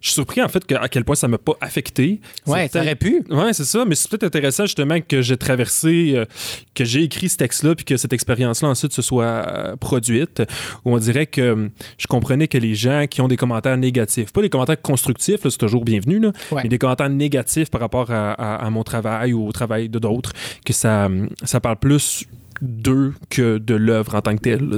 je 0.01 0.07
suis 0.07 0.15
surpris, 0.15 0.41
en 0.41 0.47
fait, 0.47 0.65
que, 0.65 0.73
à 0.75 0.89
quel 0.89 1.05
point 1.05 1.15
ça 1.15 1.27
m'a 1.27 1.37
pas 1.37 1.53
affecté. 1.61 2.19
Ouais, 2.47 2.69
aurait 2.75 2.95
pu. 2.95 3.23
Ouais, 3.29 3.53
c'est 3.53 3.63
ça, 3.65 3.85
mais 3.85 3.93
c'est 3.95 4.09
peut-être 4.09 4.23
intéressant 4.23 4.65
justement 4.65 4.99
que 5.01 5.21
j'ai 5.21 5.37
traversé, 5.37 6.13
euh, 6.15 6.25
que 6.73 6.83
j'ai 6.83 7.03
écrit 7.03 7.29
ce 7.29 7.37
texte-là, 7.37 7.75
puis 7.75 7.85
que 7.85 7.95
cette 7.97 8.13
expérience-là 8.13 8.69
ensuite 8.69 8.93
se 8.93 9.01
soit 9.01 9.25
euh, 9.25 9.75
produite, 9.75 10.41
où 10.85 10.93
on 10.95 10.97
dirait 10.97 11.27
que 11.27 11.41
euh, 11.41 11.67
je 11.97 12.07
comprenais 12.07 12.47
que 12.47 12.57
les 12.57 12.73
gens 12.75 13.05
qui 13.09 13.21
ont 13.21 13.27
des 13.27 13.37
commentaires 13.37 13.77
négatifs, 13.77 14.33
pas 14.33 14.41
des 14.41 14.49
commentaires 14.49 14.81
constructifs, 14.81 15.41
c'est 15.43 15.57
toujours 15.57 15.83
bienvenu, 15.85 16.19
là, 16.19 16.31
Ouais. 16.51 16.61
mais 16.63 16.69
des 16.69 16.77
commentaires 16.79 17.09
négatifs 17.09 17.69
par 17.69 17.81
rapport 17.81 18.09
à, 18.11 18.31
à- 18.33 18.65
à 18.65 18.69
mon 18.71 18.83
travail 18.83 19.33
ou 19.33 19.47
au 19.47 19.51
travail 19.51 19.89
de 19.89 19.99
d'autres, 19.99 20.33
que 20.65 20.73
ça, 20.73 21.05
euh, 21.05 21.27
ça 21.43 21.59
parle 21.59 21.77
plus 21.77 22.23
d'eux 22.61 23.13
que 23.29 23.57
de 23.57 23.75
l'œuvre 23.75 24.15
en 24.15 24.21
tant 24.21 24.35
que 24.35 24.41
telle. 24.41 24.67
là, 24.67 24.77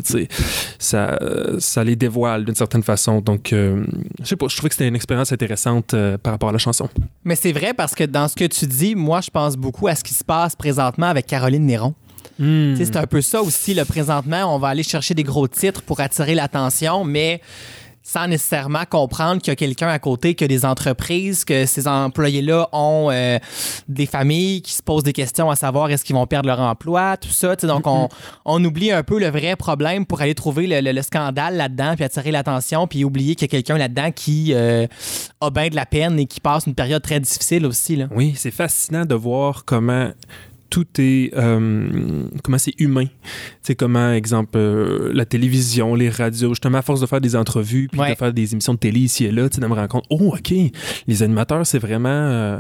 ça, 0.80 1.20
ça 1.60 1.84
les 1.84 1.96
dévoile 1.96 2.46
d'une 2.46 2.56
certaine 2.56 2.84
façon. 2.84 3.22
Donc, 3.22 3.54
euh, 3.54 3.86
je 4.20 4.26
sais 4.26 4.36
pas, 4.36 4.48
je 4.48 4.56
trouvais 4.56 4.70
que 4.70 4.76
c'était 4.76 4.88
une 4.88 4.96
expérience 4.96 5.32
intéressante 5.32 5.94
euh, 5.94 6.18
par 6.18 6.34
rapport 6.34 6.50
à 6.50 6.52
la 6.52 6.58
chanson. 6.58 6.89
Mais 7.24 7.36
c'est 7.36 7.52
vrai 7.52 7.74
parce 7.74 7.96
que 7.96 8.04
dans 8.04 8.28
ce 8.28 8.36
que 8.36 8.46
tu 8.46 8.65
dis, 8.65 8.96
moi, 8.96 9.22
je 9.22 9.30
pense 9.30 9.56
beaucoup 9.56 9.88
à 9.88 9.96
ce 9.96 10.04
qui 10.04 10.13
se 10.13 10.24
passe 10.24 10.56
présentement 10.56 11.08
avec 11.08 11.26
Caroline 11.26 11.65
Néron. 11.65 11.94
Hmm. 12.38 12.76
C'est 12.78 12.96
un 12.96 13.06
peu 13.06 13.22
ça 13.22 13.42
aussi, 13.42 13.74
le 13.74 13.84
présentement. 13.84 14.56
On 14.56 14.60
va 14.60 14.70
aller 14.70 14.84
chercher 14.84 15.13
des 15.13 15.24
gros 15.24 15.48
titres 15.48 15.82
pour 15.82 16.00
attirer 16.00 16.36
l'attention, 16.36 17.04
mais 17.04 17.42
sans 18.12 18.28
nécessairement 18.28 18.86
comprendre 18.89 19.39
qu'il 19.39 19.52
y 19.52 19.54
a 19.54 19.56
quelqu'un 19.56 19.88
à 19.89 20.00
côté, 20.00 20.34
qu'il 20.34 20.45
y 20.52 20.56
a 20.56 20.58
des 20.58 20.65
entreprises, 20.65 21.45
que 21.45 21.67
ces 21.67 21.88
employés-là 21.88 22.67
ont 22.72 23.10
euh, 23.12 23.38
des 23.88 24.08
familles 24.08 24.63
qui 24.63 24.74
se 24.74 24.82
posent 24.82 25.04
des 25.04 25.13
questions 25.13 25.52
à 25.52 25.56
savoir 25.56 25.91
est-ce 25.91 26.04
qu'ils 26.04 26.15
vont 26.15 26.26
perdre 26.26 26.48
leur 26.48 26.60
emploi, 26.60 27.17
tout 27.17 27.30
ça. 27.30 27.56
Donc, 27.56 27.86
on, 27.86 28.10
on 28.45 28.65
oublie 28.65 28.91
un 28.91 29.04
peu 29.04 29.19
le 29.19 29.28
vrai 29.30 29.56
problème 29.56 30.08
pour 30.08 30.22
aller 30.22 30.34
trouver 30.34 30.65
le, 30.65 30.82
le- 30.82 30.91
le 30.91 31.02
scandale 31.04 31.56
là-dedans, 31.56 31.93
puis 31.95 32.04
attirer 32.04 32.32
l'attention, 32.32 32.88
puis 32.88 33.04
oublier 33.04 33.36
qu'il 33.36 33.48
y 33.48 33.50
a 33.50 33.52
quelqu'un 33.52 33.78
là-dedans 33.78 34.12
qui 34.12 34.54
euh, 34.56 34.88
a 35.39 35.50
bien 35.52 35.67
de 35.67 35.76
la 35.76 35.86
peine 35.86 36.17
et 36.19 36.26
qui 36.26 36.39
passe 36.39 36.65
une 36.65 36.74
période 36.74 37.04
très 37.04 37.19
difficile 37.19 37.65
aussi. 37.67 37.95
Là. 37.95 38.08
Oui, 38.15 38.34
c'est 38.36 38.50
fascinant 38.50 39.06
de 39.06 39.13
voir 39.13 39.65
comment 39.65 40.10
tout 40.69 40.86
est 40.99 41.32
euh, 41.36 42.23
comment 42.43 42.58
c'est 42.58 42.73
humain. 42.79 43.05
C'est 43.62 43.75
comment, 43.75 44.12
exemple, 44.13 44.51
euh, 44.58 45.12
la 45.13 45.25
télévision, 45.25 45.95
les 45.95 46.10
radios, 46.10 46.49
justement, 46.49 46.77
à 46.79 46.82
force 46.82 47.01
de 47.01 47.05
faire 47.05 47.21
des 47.21 47.36
entrevues, 47.36 47.88
puis 47.91 47.99
Ouais. 47.99 48.12
de 48.12 48.17
faire 48.17 48.34
des 48.34 48.53
émissions 48.53 48.73
de 48.73 48.79
télé 48.79 48.99
ici 49.01 49.25
et 49.25 49.32
là, 49.32 49.49
tu 49.49 49.60
me 49.62 49.67
rendre 49.67 49.88
compte, 49.88 50.05
oh, 50.10 50.34
OK, 50.38 50.53
les 51.08 51.23
animateurs, 51.23 51.65
c'est 51.65 51.79
vraiment 51.79 52.10
euh, 52.10 52.60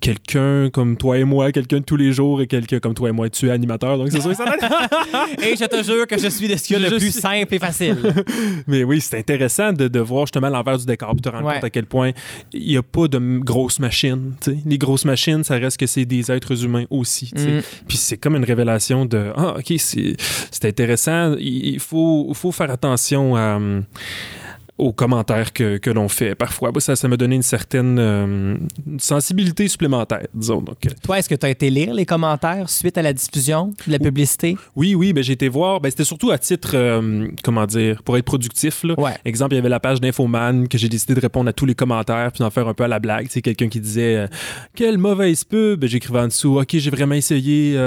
quelqu'un 0.00 0.70
comme 0.70 0.96
toi 0.96 1.18
et 1.18 1.24
moi, 1.24 1.52
quelqu'un 1.52 1.78
de 1.78 1.84
tous 1.84 1.96
les 1.96 2.12
jours, 2.12 2.40
et 2.40 2.46
quelqu'un 2.46 2.78
comme 2.80 2.94
toi 2.94 3.08
et 3.08 3.12
moi, 3.12 3.28
tu 3.28 3.48
es 3.48 3.50
animateur, 3.50 3.98
donc 3.98 4.08
c'est 4.10 4.20
sûr 4.20 4.30
que 4.30 4.36
ça 4.36 4.44
Et 5.46 5.56
je 5.56 5.64
te 5.66 5.82
jure 5.82 6.06
que 6.06 6.18
je 6.18 6.28
suis 6.28 6.48
de 6.48 6.56
ce 6.56 6.62
qu'il 6.64 6.80
y 6.80 6.84
a 6.84 6.88
Je 6.88 6.94
de 6.94 6.98
plus 6.98 7.10
suis- 7.10 7.20
simple 7.20 7.54
et 7.54 7.58
facile. 7.58 7.96
Mais 8.66 8.82
oui, 8.84 9.00
c'est 9.00 9.18
intéressant 9.18 9.72
de, 9.72 9.88
de 9.88 10.00
voir 10.00 10.26
justement 10.26 10.48
l'envers 10.48 10.78
du 10.78 10.86
décor 10.86 11.12
puis 11.12 11.20
te 11.22 11.28
rendre 11.28 11.46
Ouais. 11.46 11.54
compte 11.54 11.64
à 11.64 11.70
quel 11.70 11.86
point 11.86 12.10
il 12.52 12.66
n'y 12.66 12.76
a 12.76 12.82
pas 12.82 13.08
de 13.08 13.18
grosses 13.40 13.78
machines. 13.78 14.32
Les 14.66 14.78
grosses 14.78 15.04
machines, 15.04 15.44
ça 15.44 15.56
reste 15.56 15.76
que 15.78 15.86
c'est 15.86 16.04
des 16.04 16.30
êtres 16.30 16.64
humains 16.64 16.84
aussi. 16.90 17.30
Mm. 17.34 17.60
Puis 17.88 17.96
c'est 17.96 18.16
comme 18.16 18.36
une 18.36 18.44
révélation 18.44 19.04
de 19.06 19.32
Ah, 19.36 19.56
OK, 19.58 19.72
c'est 19.78 20.64
intéressant. 20.64 21.34
Il 21.38 21.78
faut, 21.80 22.30
faut 22.34 22.52
faire 22.52 22.70
attention 22.70 23.36
à. 23.36 23.58
Aux 24.80 24.92
commentaires 24.92 25.52
que, 25.52 25.76
que 25.76 25.90
l'on 25.90 26.08
fait 26.08 26.34
parfois. 26.34 26.72
Ça, 26.78 26.96
ça 26.96 27.06
m'a 27.08 27.16
donné 27.16 27.36
une 27.36 27.42
certaine 27.42 27.98
euh, 27.98 28.56
sensibilité 28.98 29.68
supplémentaire, 29.68 30.26
disons. 30.34 30.62
Donc, 30.62 30.86
euh, 30.86 30.90
Toi, 31.02 31.18
est-ce 31.18 31.28
que 31.28 31.34
tu 31.34 31.46
as 31.46 31.50
été 31.50 31.68
lire 31.70 31.92
les 31.92 32.06
commentaires 32.06 32.68
suite 32.70 32.96
à 32.96 33.02
la 33.02 33.12
diffusion 33.12 33.72
de 33.86 33.92
la 33.92 33.98
publicité? 33.98 34.56
oui, 34.76 34.94
oui, 34.94 35.12
ben, 35.12 35.22
j'ai 35.22 35.34
été 35.34 35.48
voir. 35.48 35.80
Ben, 35.80 35.90
C'était 35.90 36.04
surtout 36.04 36.30
à 36.30 36.38
titre, 36.38 36.70
euh, 36.74 37.28
comment 37.44 37.66
dire, 37.66 38.02
pour 38.02 38.16
être 38.16 38.24
productif. 38.24 38.82
Là. 38.84 38.98
Ouais. 38.98 39.12
Exemple, 39.24 39.54
il 39.54 39.56
y 39.56 39.60
avait 39.60 39.68
la 39.68 39.80
page 39.80 40.00
d'Infoman 40.00 40.66
que 40.68 40.78
j'ai 40.78 40.88
décidé 40.88 41.14
de 41.14 41.20
répondre 41.20 41.48
à 41.50 41.52
tous 41.52 41.66
les 41.66 41.74
commentaires 41.74 42.32
puis 42.32 42.40
d'en 42.40 42.50
faire 42.50 42.66
un 42.66 42.74
peu 42.74 42.84
à 42.84 42.88
la 42.88 42.98
blague. 42.98 43.26
C'est 43.28 43.42
quelqu'un 43.42 43.68
qui 43.68 43.80
disait 43.80 44.16
euh, 44.16 44.26
Quelle 44.74 44.96
mauvaise 44.96 45.44
pub 45.44 45.80
Ben, 45.80 45.88
J'écrivais 45.88 46.20
en 46.20 46.28
dessous 46.28 46.58
Ok, 46.58 46.70
j'ai 46.72 46.90
vraiment 46.90 47.14
essayé. 47.14 47.78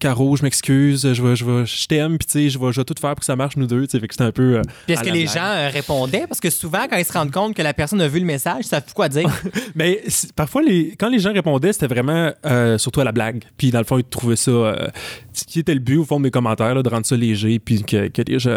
Caro, 0.00 0.36
je 0.36 0.42
m'excuse. 0.42 1.12
Je 1.12 1.22
vais, 1.22 1.36
je 1.36 1.44
vais, 1.44 1.66
je 1.66 1.86
t'aime. 1.86 2.16
Puis, 2.18 2.48
je 2.50 2.58
vais, 2.58 2.72
je 2.72 2.80
vais 2.80 2.84
tout 2.84 2.94
faire 2.98 3.10
pour 3.10 3.20
que 3.20 3.26
ça 3.26 3.36
marche, 3.36 3.56
nous 3.56 3.66
deux. 3.66 3.86
Fait 3.86 3.98
que 4.00 4.14
c'était 4.14 4.24
un 4.24 4.32
peu. 4.32 4.62
est-ce 4.88 5.02
que 5.02 5.10
les 5.10 5.24
blague. 5.24 5.34
gens 5.34 5.70
répondaient? 5.72 6.26
Parce 6.26 6.37
que 6.40 6.50
souvent, 6.50 6.86
quand 6.88 6.96
ils 6.96 7.04
se 7.04 7.12
rendent 7.12 7.30
compte 7.30 7.54
que 7.54 7.62
la 7.62 7.74
personne 7.74 8.00
a 8.00 8.08
vu 8.08 8.20
le 8.20 8.26
message, 8.26 8.64
ils 8.64 8.68
savent 8.68 8.84
plus 8.84 8.92
quoi 8.94 9.08
dire. 9.08 9.28
Mais 9.74 10.02
parfois, 10.36 10.62
les, 10.62 10.94
quand 10.98 11.08
les 11.08 11.18
gens 11.18 11.32
répondaient, 11.32 11.72
c'était 11.72 11.86
vraiment 11.86 12.32
euh, 12.46 12.78
surtout 12.78 13.00
à 13.00 13.04
la 13.04 13.12
blague. 13.12 13.44
Puis 13.56 13.70
dans 13.70 13.78
le 13.78 13.84
fond, 13.84 13.98
ils 13.98 14.04
trouvaient 14.04 14.36
ça. 14.36 14.50
Euh, 14.50 14.88
ce 15.32 15.44
qui 15.44 15.60
était 15.60 15.74
le 15.74 15.80
but 15.80 15.98
au 15.98 16.04
fond 16.04 16.18
de 16.18 16.24
mes 16.24 16.30
commentaires, 16.30 16.74
là, 16.74 16.82
de 16.82 16.88
rendre 16.88 17.06
ça 17.06 17.16
léger, 17.16 17.58
puis 17.60 17.82
que, 17.84 18.08
que 18.08 18.22
les 18.22 18.38
gens 18.40 18.50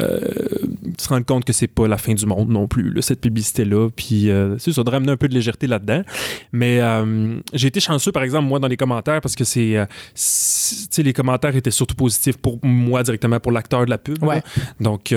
euh, 0.00 0.20
se 0.98 1.08
rendent 1.08 1.24
compte 1.24 1.44
que 1.44 1.52
c'est 1.52 1.66
pas 1.68 1.88
la 1.88 1.96
fin 1.96 2.12
du 2.14 2.26
monde 2.26 2.50
non 2.50 2.66
plus, 2.68 2.92
là, 2.92 3.00
cette 3.02 3.20
publicité-là. 3.20 3.88
Puis 3.96 4.28
c'est 4.58 4.72
ça, 4.72 4.82
de 4.82 4.90
ramener 4.90 5.12
un 5.12 5.16
peu 5.16 5.28
de 5.28 5.34
légèreté 5.34 5.66
là-dedans. 5.66 6.02
Mais 6.52 6.80
j'ai 7.52 7.68
été 7.68 7.80
chanceux, 7.80 8.12
par 8.12 8.22
exemple, 8.22 8.46
moi, 8.46 8.58
dans 8.58 8.68
les 8.68 8.76
commentaires, 8.76 9.20
parce 9.20 9.34
que 9.34 9.44
c'est. 9.44 9.76
c'est- 10.14 10.76
tu 10.76 10.86
sais, 10.90 11.02
les 11.02 11.12
commentaires 11.12 11.54
étaient 11.56 11.70
surtout 11.70 11.94
positifs 11.94 12.36
pour 12.36 12.58
moi 12.62 13.02
directement, 13.02 13.40
pour 13.40 13.52
l'acteur 13.52 13.84
de 13.84 13.90
la 13.90 13.98
pub. 13.98 14.22
Ouais. 14.22 14.42
Donc. 14.80 15.14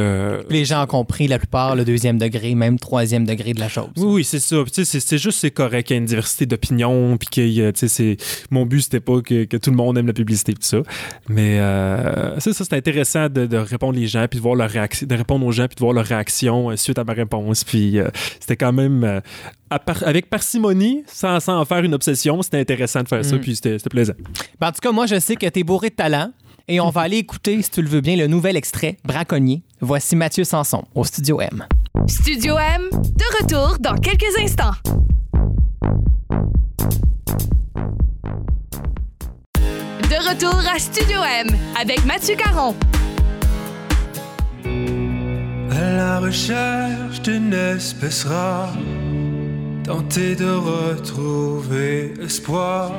les 0.49 0.65
gens 0.65 0.83
ont 0.83 0.87
compris 0.87 1.27
la 1.27 1.39
plupart 1.39 1.68
le 1.75 1.85
deuxième 1.85 2.17
degré, 2.17 2.55
même 2.55 2.77
troisième 2.79 3.25
degré 3.25 3.53
de 3.53 3.59
la 3.59 3.69
chose. 3.69 3.89
oui, 3.97 4.05
oui, 4.05 4.23
c'est 4.23 4.39
ça. 4.39 4.57
C'est 4.71 5.17
juste 5.17 5.39
c'est 5.39 5.51
correct 5.51 5.87
qu'il 5.87 5.95
y 5.95 5.97
ait 5.97 6.01
une 6.01 6.05
diversité 6.05 6.45
d'opinions. 6.45 7.17
Puis 7.17 7.73
c'est 7.75 8.17
mon 8.51 8.65
but 8.65 8.81
c'était 8.81 8.99
pas 8.99 9.21
que, 9.21 9.45
que 9.45 9.57
tout 9.57 9.69
le 9.71 9.75
monde 9.77 9.97
aime 9.97 10.07
la 10.07 10.13
publicité 10.13 10.53
tout 10.53 10.59
ça. 10.61 10.79
Mais 11.27 11.59
euh, 11.59 12.39
c'est 12.39 12.53
ça, 12.53 12.63
c'est 12.65 12.75
intéressant 12.75 13.29
de, 13.29 13.45
de 13.45 13.57
répondre 13.57 13.97
les 13.97 14.07
gens 14.07 14.25
puis 14.29 14.37
de 14.39 14.43
voir 14.43 14.55
leur 14.55 14.69
réaction, 14.69 15.07
de 15.07 15.15
répondre 15.15 15.45
aux 15.45 15.51
gens 15.51 15.67
puis 15.67 15.75
de 15.75 15.81
voir 15.81 15.93
leur 15.93 16.05
réaction 16.05 16.69
euh, 16.71 16.75
suite 16.75 16.97
à 16.99 17.03
ma 17.03 17.13
réponse. 17.13 17.63
Puis 17.63 17.99
euh, 17.99 18.09
c'était 18.39 18.57
quand 18.57 18.73
même 18.73 19.21
par- 19.85 20.07
avec 20.07 20.29
parcimonie, 20.29 21.03
sans, 21.07 21.39
sans 21.39 21.59
en 21.59 21.65
faire 21.65 21.83
une 21.83 21.93
obsession, 21.93 22.41
c'était 22.41 22.59
intéressant 22.59 23.03
de 23.03 23.07
faire 23.07 23.23
ça. 23.23 23.35
Mm. 23.35 23.39
Puis 23.41 23.55
c'était 23.55 23.77
c'était 23.77 23.89
plaisant. 23.89 24.13
Ben, 24.59 24.67
en 24.67 24.71
tout 24.71 24.79
cas, 24.81 24.91
moi, 24.91 25.05
je 25.05 25.19
sais 25.19 25.35
que 25.35 25.47
tu 25.47 25.59
es 25.59 25.63
bourré 25.63 25.89
de 25.89 25.95
talent. 25.95 26.31
Et 26.71 26.79
on 26.79 26.91
va 26.91 27.01
aller 27.01 27.17
écouter, 27.17 27.59
si 27.63 27.71
tu 27.71 27.81
le 27.81 27.89
veux 27.89 27.99
bien, 27.99 28.15
le 28.15 28.27
nouvel 28.27 28.55
extrait, 28.55 28.97
Braconnier. 29.03 29.63
Voici 29.81 30.15
Mathieu 30.15 30.43
Sanson 30.43 30.83
au 30.93 31.03
Studio 31.03 31.41
M. 31.41 31.65
Studio 32.07 32.59
M, 32.59 32.89
de 32.91 33.41
retour 33.41 33.79
dans 33.79 33.95
quelques 33.95 34.37
instants. 34.37 34.75
De 39.55 40.29
retour 40.29 40.61
à 40.71 40.77
Studio 40.77 41.21
M 41.41 41.47
avec 41.81 42.05
Mathieu 42.05 42.35
Caron. 42.35 42.75
À 45.71 45.91
la 45.97 46.19
recherche 46.19 47.19
d'une 47.23 47.51
espèce 47.51 48.25
rare, 48.25 48.77
tenter 49.85 50.35
de 50.35 50.51
retrouver 50.51 52.13
espoir. 52.23 52.91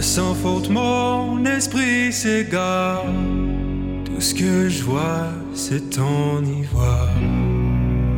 Sans 0.00 0.34
faute, 0.34 0.68
mon 0.70 1.44
esprit 1.44 2.12
s'égare. 2.12 3.04
Tout 4.04 4.20
ce 4.20 4.34
que 4.34 4.68
je 4.68 4.82
vois, 4.82 5.28
c'est 5.54 5.90
ton 5.90 6.44
ivoire. 6.44 7.10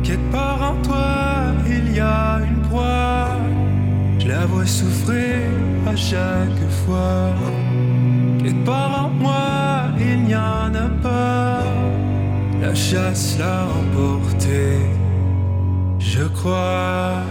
Quelque 0.03 0.31
part 0.31 0.71
en 0.71 0.81
toi, 0.81 1.53
il 1.67 1.95
y 1.95 1.99
a 1.99 2.41
une 2.47 2.61
proie. 2.69 3.29
Je 4.19 4.27
la 4.27 4.45
vois 4.45 4.65
souffrir 4.65 5.49
à 5.87 5.95
chaque 5.95 6.69
fois. 6.85 7.33
Quelque 8.39 8.65
part 8.65 9.05
en 9.05 9.09
moi, 9.09 9.85
il 9.99 10.23
n'y 10.23 10.35
en 10.35 10.73
a 10.73 10.89
pas. 11.01 11.63
La 12.61 12.75
chasse 12.75 13.37
l'a 13.39 13.65
emporté, 13.65 14.79
je 15.97 16.23
crois. 16.23 17.23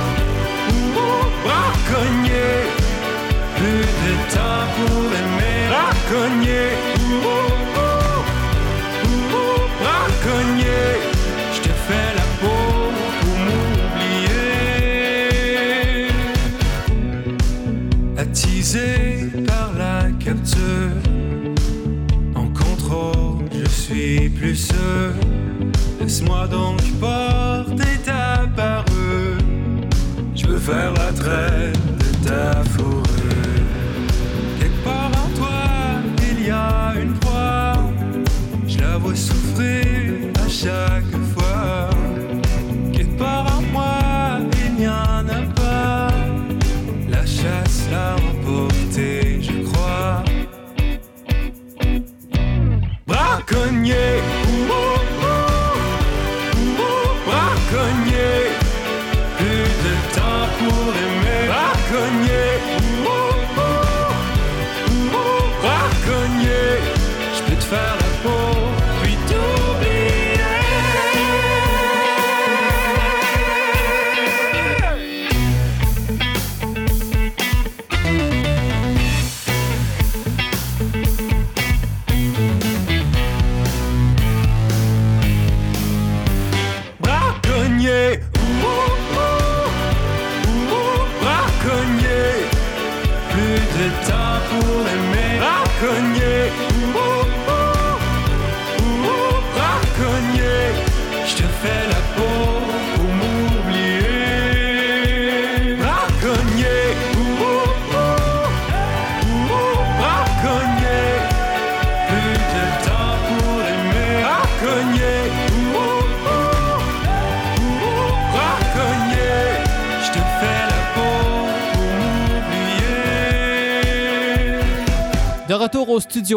ouh, 0.97 1.27
braconnier, 1.45 2.57
plus 3.55 3.89
de 4.05 4.13
temps 4.33 4.67
pour 4.77 5.05
aimer. 5.21 5.61
Braconnier, 5.69 6.69
braconnier, 9.83 10.87
je 11.53 11.61
te 11.61 11.73
fais 11.87 12.11
la 12.17 12.27
peau 12.41 12.65
pour 13.21 13.37
m'oublier. 13.45 14.49
Attisé 18.17 18.91
par 19.47 19.69
la 19.77 19.99
capture, 20.19 20.97
en 22.35 22.47
contrôle, 22.49 23.45
je 23.53 23.69
suis 23.69 24.31
plus 24.31 24.57
sûr. 24.57 25.13
Laisse-moi 26.01 26.47
donc 26.47 26.78
porter 27.01 27.99
ta 28.05 28.47
parure. 28.57 29.39
Je 30.35 30.47
veux 30.47 30.59
faire 30.59 30.98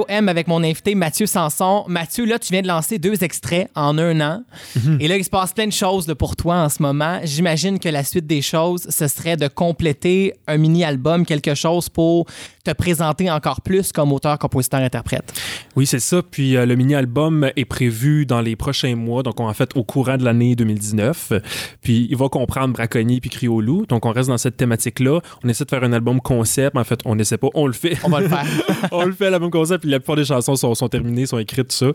M 0.08 0.30
avec 0.30 0.48
mon 0.48 0.64
invité 0.64 0.96
Mathieu 0.96 1.26
Sanson. 1.26 1.84
Mathieu, 1.88 2.26
là, 2.26 2.40
tu 2.40 2.52
viens 2.52 2.62
de 2.62 2.68
lancer 2.68 2.98
deux 2.98 3.24
extraits 3.24 3.70
en 3.76 3.98
un 3.98 4.20
an. 4.22 4.44
Et 5.00 5.08
là, 5.08 5.18
il 5.18 5.24
se 5.24 5.30
passe 5.30 5.54
plein 5.54 5.68
de 5.68 5.72
choses 5.74 6.14
pour 6.18 6.36
toi 6.36 6.56
en 6.56 6.70
ce 6.70 6.82
moment. 6.82 7.20
J'imagine 7.24 7.80
que 7.80 7.90
la 7.90 8.04
suite 8.04 8.28
des 8.28 8.42
choses, 8.42 8.88
ce 8.90 9.08
serait 9.08 9.38
de 9.38 9.48
compléter 9.48 10.34
un 10.48 10.58
mini-album, 10.58 11.26
quelque 11.26 11.56
chose 11.56 11.90
pour 11.90 12.26
te 12.64 12.72
présenter 12.72 13.30
encore 13.30 13.62
plus 13.62 13.92
comme 13.92 14.12
auteur, 14.12 14.38
compositeur, 14.38 14.82
interprète. 14.82 15.34
Oui, 15.76 15.86
c'est 15.86 16.00
ça. 16.00 16.22
Puis 16.22 16.56
euh, 16.56 16.66
le 16.66 16.76
mini-album 16.76 17.50
est 17.56 17.66
prévu 17.66 18.26
dans 18.26 18.42
les 18.42 18.56
prochains 18.56 18.96
mois, 18.96 19.24
donc 19.24 19.40
en 19.40 19.54
fait 19.54 19.76
au 19.76 19.84
courant 19.84 20.18
de 20.18 20.24
l'année 20.24 20.56
2019. 20.56 21.34
Puis 21.82 22.08
il 22.10 22.18
va 22.18 22.30
comprendre 22.30 22.74
Braconnier 22.74 23.20
puis 23.20 23.30
Cri 23.30 23.48
au 23.48 23.62
loup. 23.62 23.86
Donc 23.88 24.06
on 24.06 24.12
reste 24.12 24.30
dans 24.30 24.38
cette 24.38 24.58
thématique-là. 24.58 25.22
On 25.44 25.50
essaie 25.50 25.66
de 25.66 25.70
faire 25.70 25.84
un 25.84 25.94
album 25.94 26.22
concept. 26.22 26.76
En 26.78 26.84
fait, 26.84 27.00
on 27.06 27.16
n'essaie 27.16 27.38
pas, 27.38 27.50
on 27.54 27.68
le 27.68 27.74
fait. 27.74 27.98
On 28.04 28.10
va 28.10 28.22
le 28.22 28.30
faire. 28.30 28.46
on 28.92 29.06
le 29.06 29.14
fait, 29.14 29.30
l'album 29.30 29.52
concept. 29.52 29.82
Puis 29.82 29.92
la 29.92 30.00
plupart 30.00 30.16
des 30.16 30.26
chansons 30.26 30.56
sont, 30.56 30.76
sont 30.76 30.90
terminées, 30.90 31.26
sont 31.26 31.40
écrites, 31.40 31.70
tout 31.70 31.76
ça. 31.76 31.92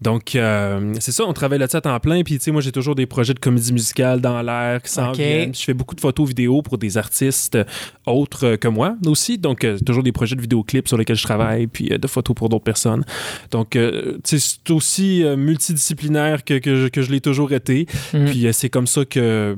Donc 0.00 0.34
euh, 0.36 0.94
c'est 1.00 1.12
ça, 1.12 1.24
on 1.24 1.32
travaille 1.32 1.58
là-dessus 1.58 1.76
à 1.76 1.80
temps 1.80 2.00
plein. 2.00 2.22
Puis 2.22 2.38
tu 2.38 2.44
sais, 2.44 2.50
moi 2.50 2.60
j'ai 2.60 2.72
toujours 2.72 2.94
des 2.94 3.06
projets 3.06 3.34
de 3.34 3.40
comédie 3.40 3.72
musicale 3.72 4.20
dans 4.20 4.40
l'air 4.42 4.82
qui 4.82 4.90
s'en 4.92 5.12
viennent. 5.12 5.54
Je 5.54 5.62
fais 5.62 5.74
beaucoup 5.74 5.94
de 5.94 6.00
photos 6.00 6.28
vidéo 6.28 6.62
pour 6.62 6.78
des 6.78 6.96
artistes 6.96 7.58
autres 8.06 8.56
que 8.56 8.68
moi 8.68 8.96
aussi. 9.06 9.38
Donc 9.38 9.64
euh, 9.64 9.78
toujours 9.78 9.97
des 10.02 10.12
projets 10.12 10.36
de 10.36 10.40
vidéoclips 10.40 10.88
sur 10.88 10.96
lesquels 10.96 11.16
je 11.16 11.22
travaille, 11.22 11.66
puis 11.66 11.92
euh, 11.92 11.98
de 11.98 12.06
photos 12.06 12.34
pour 12.34 12.48
d'autres 12.48 12.64
personnes. 12.64 13.04
Donc, 13.50 13.76
euh, 13.76 14.18
c'est 14.24 14.70
aussi 14.70 15.24
euh, 15.24 15.36
multidisciplinaire 15.36 16.44
que, 16.44 16.58
que, 16.58 16.76
je, 16.76 16.88
que 16.88 17.02
je 17.02 17.10
l'ai 17.10 17.20
toujours 17.20 17.52
été. 17.52 17.86
Mhm. 18.12 18.26
Puis 18.26 18.46
c'est 18.52 18.68
comme 18.68 18.86
ça 18.86 19.04
que 19.04 19.56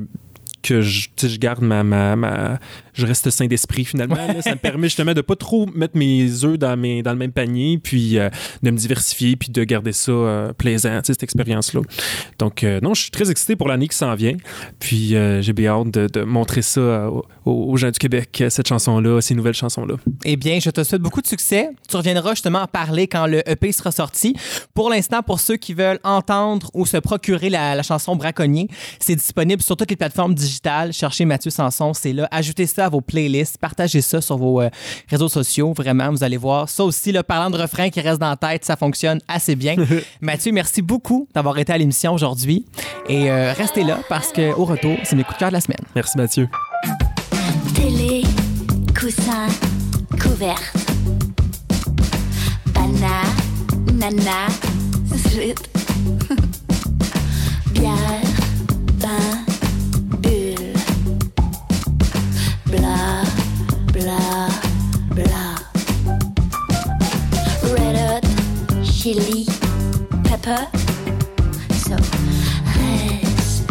que 0.62 0.81
je, 0.81 1.09
je 1.20 1.37
garde 1.38 1.62
ma, 1.62 1.83
ma, 1.83 2.16
ma- 2.16 2.59
je 2.92 3.07
reste 3.07 3.31
sain 3.31 3.46
d'esprit 3.46 3.85
finalement 3.85 4.16
là. 4.16 4.42
ça 4.42 4.51
me 4.51 4.57
permet 4.57 4.88
justement 4.88 5.14
de 5.14 5.20
pas 5.20 5.37
trop 5.37 5.66
mettre 5.66 5.96
mes 5.96 6.44
œufs 6.44 6.59
dans 6.59 6.77
mes 6.77 7.03
dans 7.03 7.12
le 7.12 7.18
même 7.18 7.33
panier 7.33 7.79
puis 7.79 8.18
euh, 8.18 8.29
de 8.62 8.70
me 8.70 8.77
diversifier 8.77 9.37
puis 9.37 9.49
de 9.51 9.64
garder 9.64 9.92
ça 9.92 10.11
euh, 10.12 10.53
plaisant 10.53 11.01
cette 11.03 11.23
expérience 11.23 11.73
là 11.73 11.81
donc 12.38 12.62
euh, 12.64 12.81
non 12.83 12.94
je 12.94 13.03
suis 13.03 13.11
très 13.11 13.31
excité 13.31 13.57
pour 13.57 13.68
l'année 13.68 13.88
qui 13.88 13.96
s'en 13.96 14.14
vient 14.14 14.37
puis 14.79 15.14
j'ai 15.40 15.53
bien 15.53 15.70
hâte 15.73 15.90
de, 15.92 16.07
de 16.12 16.23
montrer 16.25 16.62
ça 16.62 17.09
aux, 17.11 17.25
aux 17.44 17.77
gens 17.77 17.90
du 17.90 17.99
Québec 17.99 18.42
cette 18.49 18.68
chanson 18.68 19.01
là 19.01 19.20
ces 19.20 19.35
nouvelles 19.35 19.55
chansons 19.55 19.85
là 19.87 19.94
Eh 20.25 20.37
bien, 20.37 20.59
je 20.61 20.70
te 20.70 20.83
souhaite 20.85 21.01
beaucoup 21.03 21.23
de 21.23 21.27
succès. 21.27 21.70
Tu 21.88 21.96
reviendras 21.96 22.31
justement 22.31 22.61
en 22.62 22.66
parler 22.66 23.07
quand 23.09 23.27
le 23.27 23.49
EP 23.49 23.73
sera 23.73 23.90
sorti. 23.92 24.35
Pour 24.75 24.90
l'instant, 24.90 25.23
pour 25.23 25.40
ceux 25.40 25.57
qui 25.57 25.75
veulent 25.75 26.01
entendre 26.05 26.70
ou 26.75 26.87
se 26.87 26.96
procurer 26.96 27.51
la, 27.51 27.75
la 27.75 27.83
chanson 27.83 28.16
Braconnier, 28.16 28.68
c'est 28.99 29.14
disponible 29.16 29.62
sur 29.62 29.77
toutes 29.77 29.90
les 29.90 29.96
plateformes 29.96 30.35
digitales. 30.35 30.50
Cherchez 30.93 31.25
Mathieu 31.25 31.51
Sanson, 31.51 31.93
c'est 31.95 32.13
là. 32.13 32.29
Ajoutez 32.31 32.67
ça 32.67 32.87
à 32.87 32.89
vos 32.89 33.01
playlists, 33.01 33.59
partagez 33.59 34.01
ça 34.01 34.21
sur 34.21 34.37
vos 34.37 34.61
euh, 34.61 34.69
réseaux 35.09 35.29
sociaux. 35.29 35.73
Vraiment, 35.77 36.11
vous 36.11 36.25
allez 36.25 36.37
voir. 36.37 36.69
Ça 36.69 36.85
aussi, 36.85 37.13
le 37.13 37.23
parlant 37.23 37.51
de 37.51 37.61
refrain 37.61 37.91
qui 37.91 38.01
reste 38.01 38.21
dans 38.21 38.31
la 38.31 38.37
tête, 38.37 38.65
ça 38.65 38.77
fonctionne 38.77 39.21
assez 39.29 39.57
bien. 39.57 39.77
Mathieu, 40.21 40.53
merci 40.53 40.83
beaucoup 40.83 41.29
d'avoir 41.35 41.59
été 41.59 41.73
à 41.73 41.79
l'émission 41.79 42.13
aujourd'hui. 42.13 42.65
Et 43.09 43.31
euh, 43.31 43.53
restez 43.53 43.85
là 43.85 44.01
parce 44.09 44.33
qu'au 44.33 44.65
retour, 44.65 44.97
c'est 45.05 45.17
mes 45.17 45.25
coups 45.25 45.37
de 45.37 45.41
cœur 45.41 45.49
de 45.49 45.55
la 45.55 45.61
semaine. 45.61 45.81
merci 45.95 46.17
Mathieu 46.17 46.49
Télé, 47.75 48.23
coussin, 48.99 49.47
couverte. 50.21 50.77
Bana, 52.75 53.23
nana, 53.93 54.49
zut. 55.29 55.59
Bière, 57.73 58.30
bla, 64.11 64.51
bla. 65.14 65.44
Red 67.75 67.96
hot, 67.96 68.25
chili, 68.83 69.46
pepper. 70.25 70.67
So, 71.85 71.96
respirer. 72.75 73.71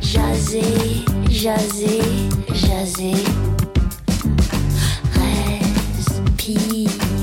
Jaser, 0.00 1.04
jaser, 1.28 2.04
jaser. 2.64 3.20
Respirer. 5.96 7.17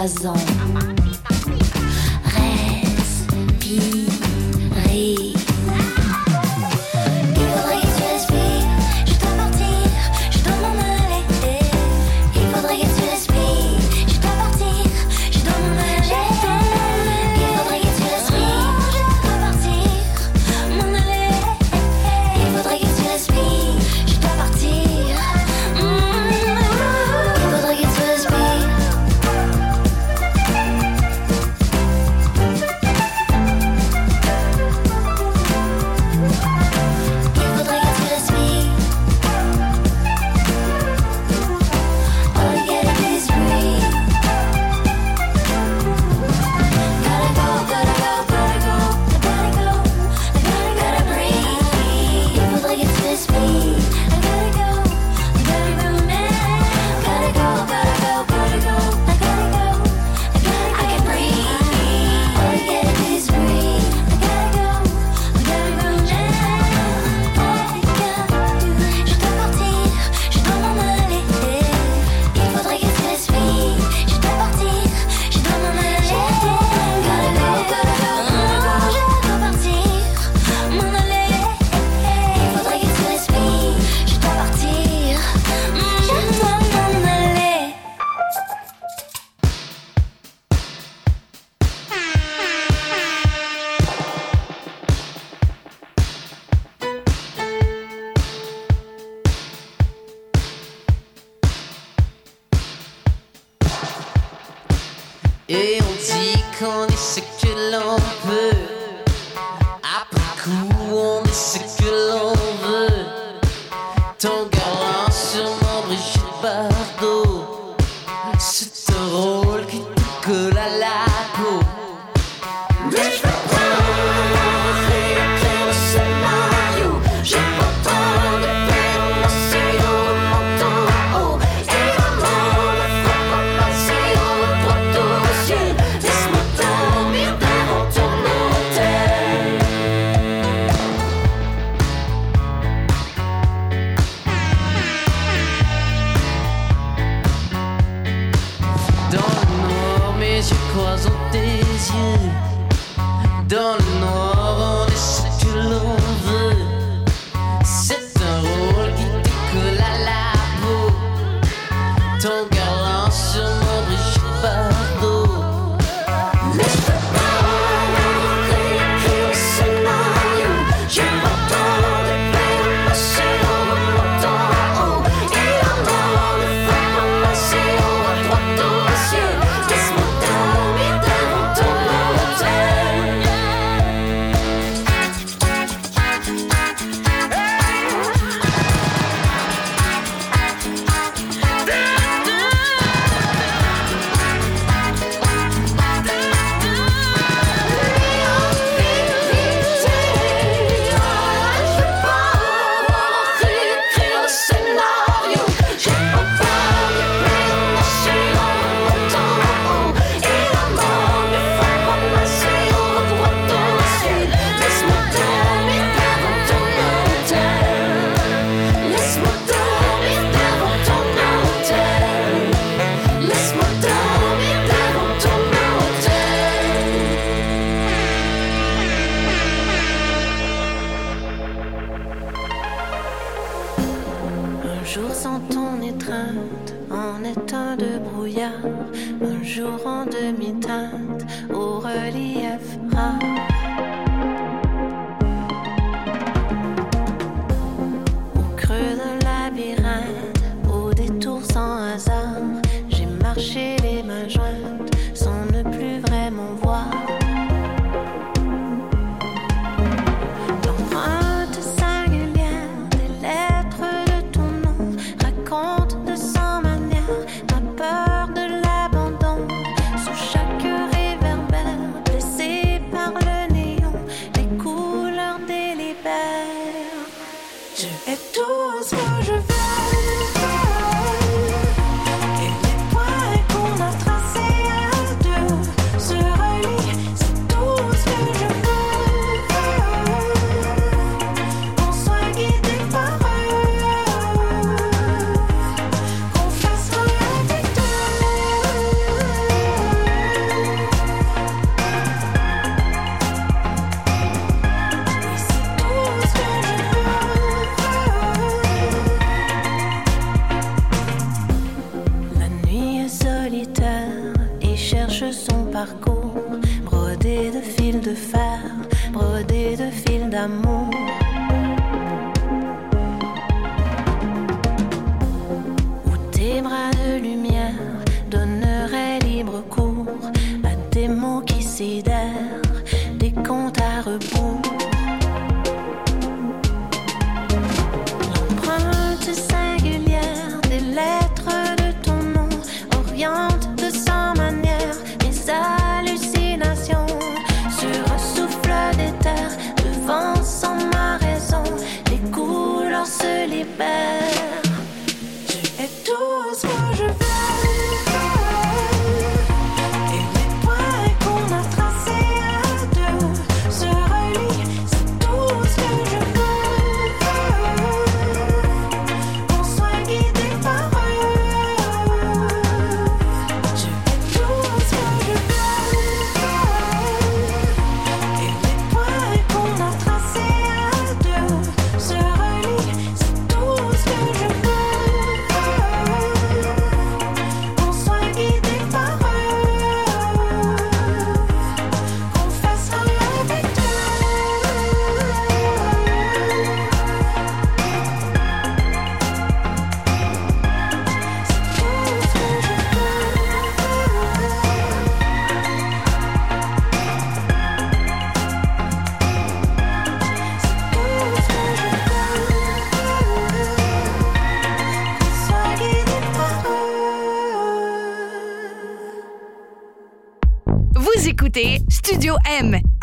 Jazan. 0.00 0.59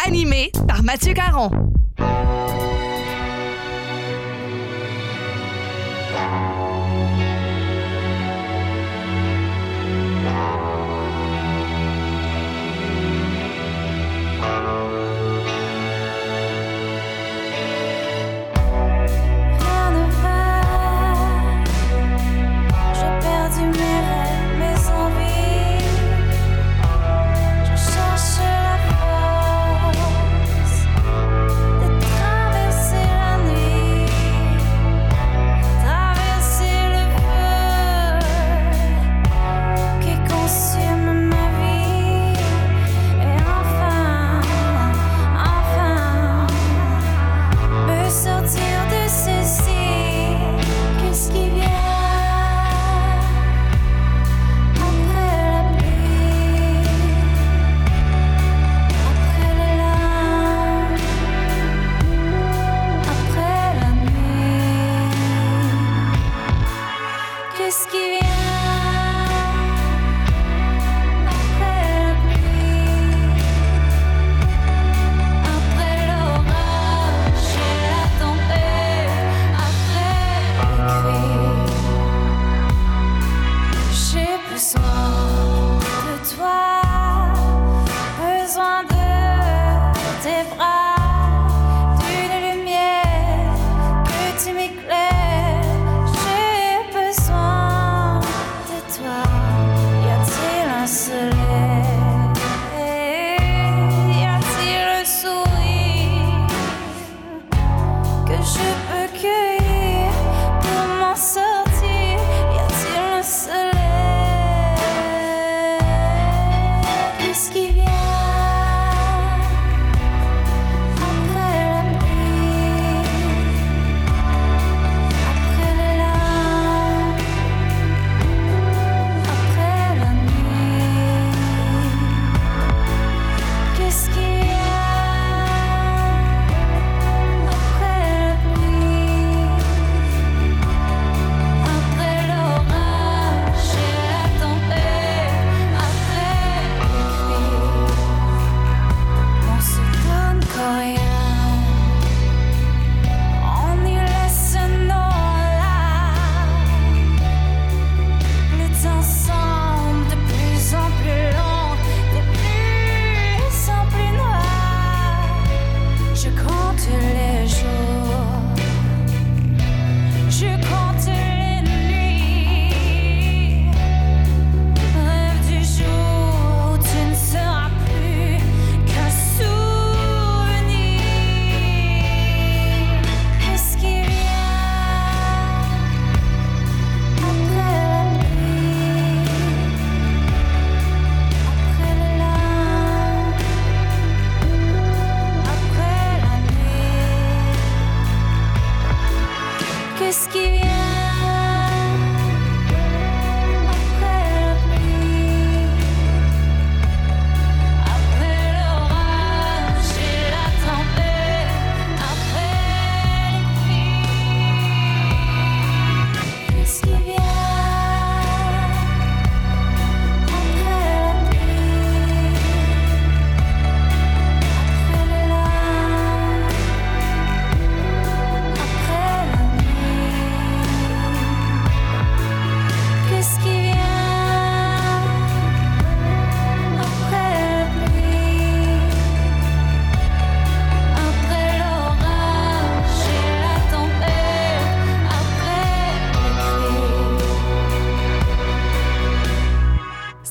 Animé 0.05 0.51
par 0.67 0.83
Mathieu 0.83 1.13
Caron. 1.13 1.76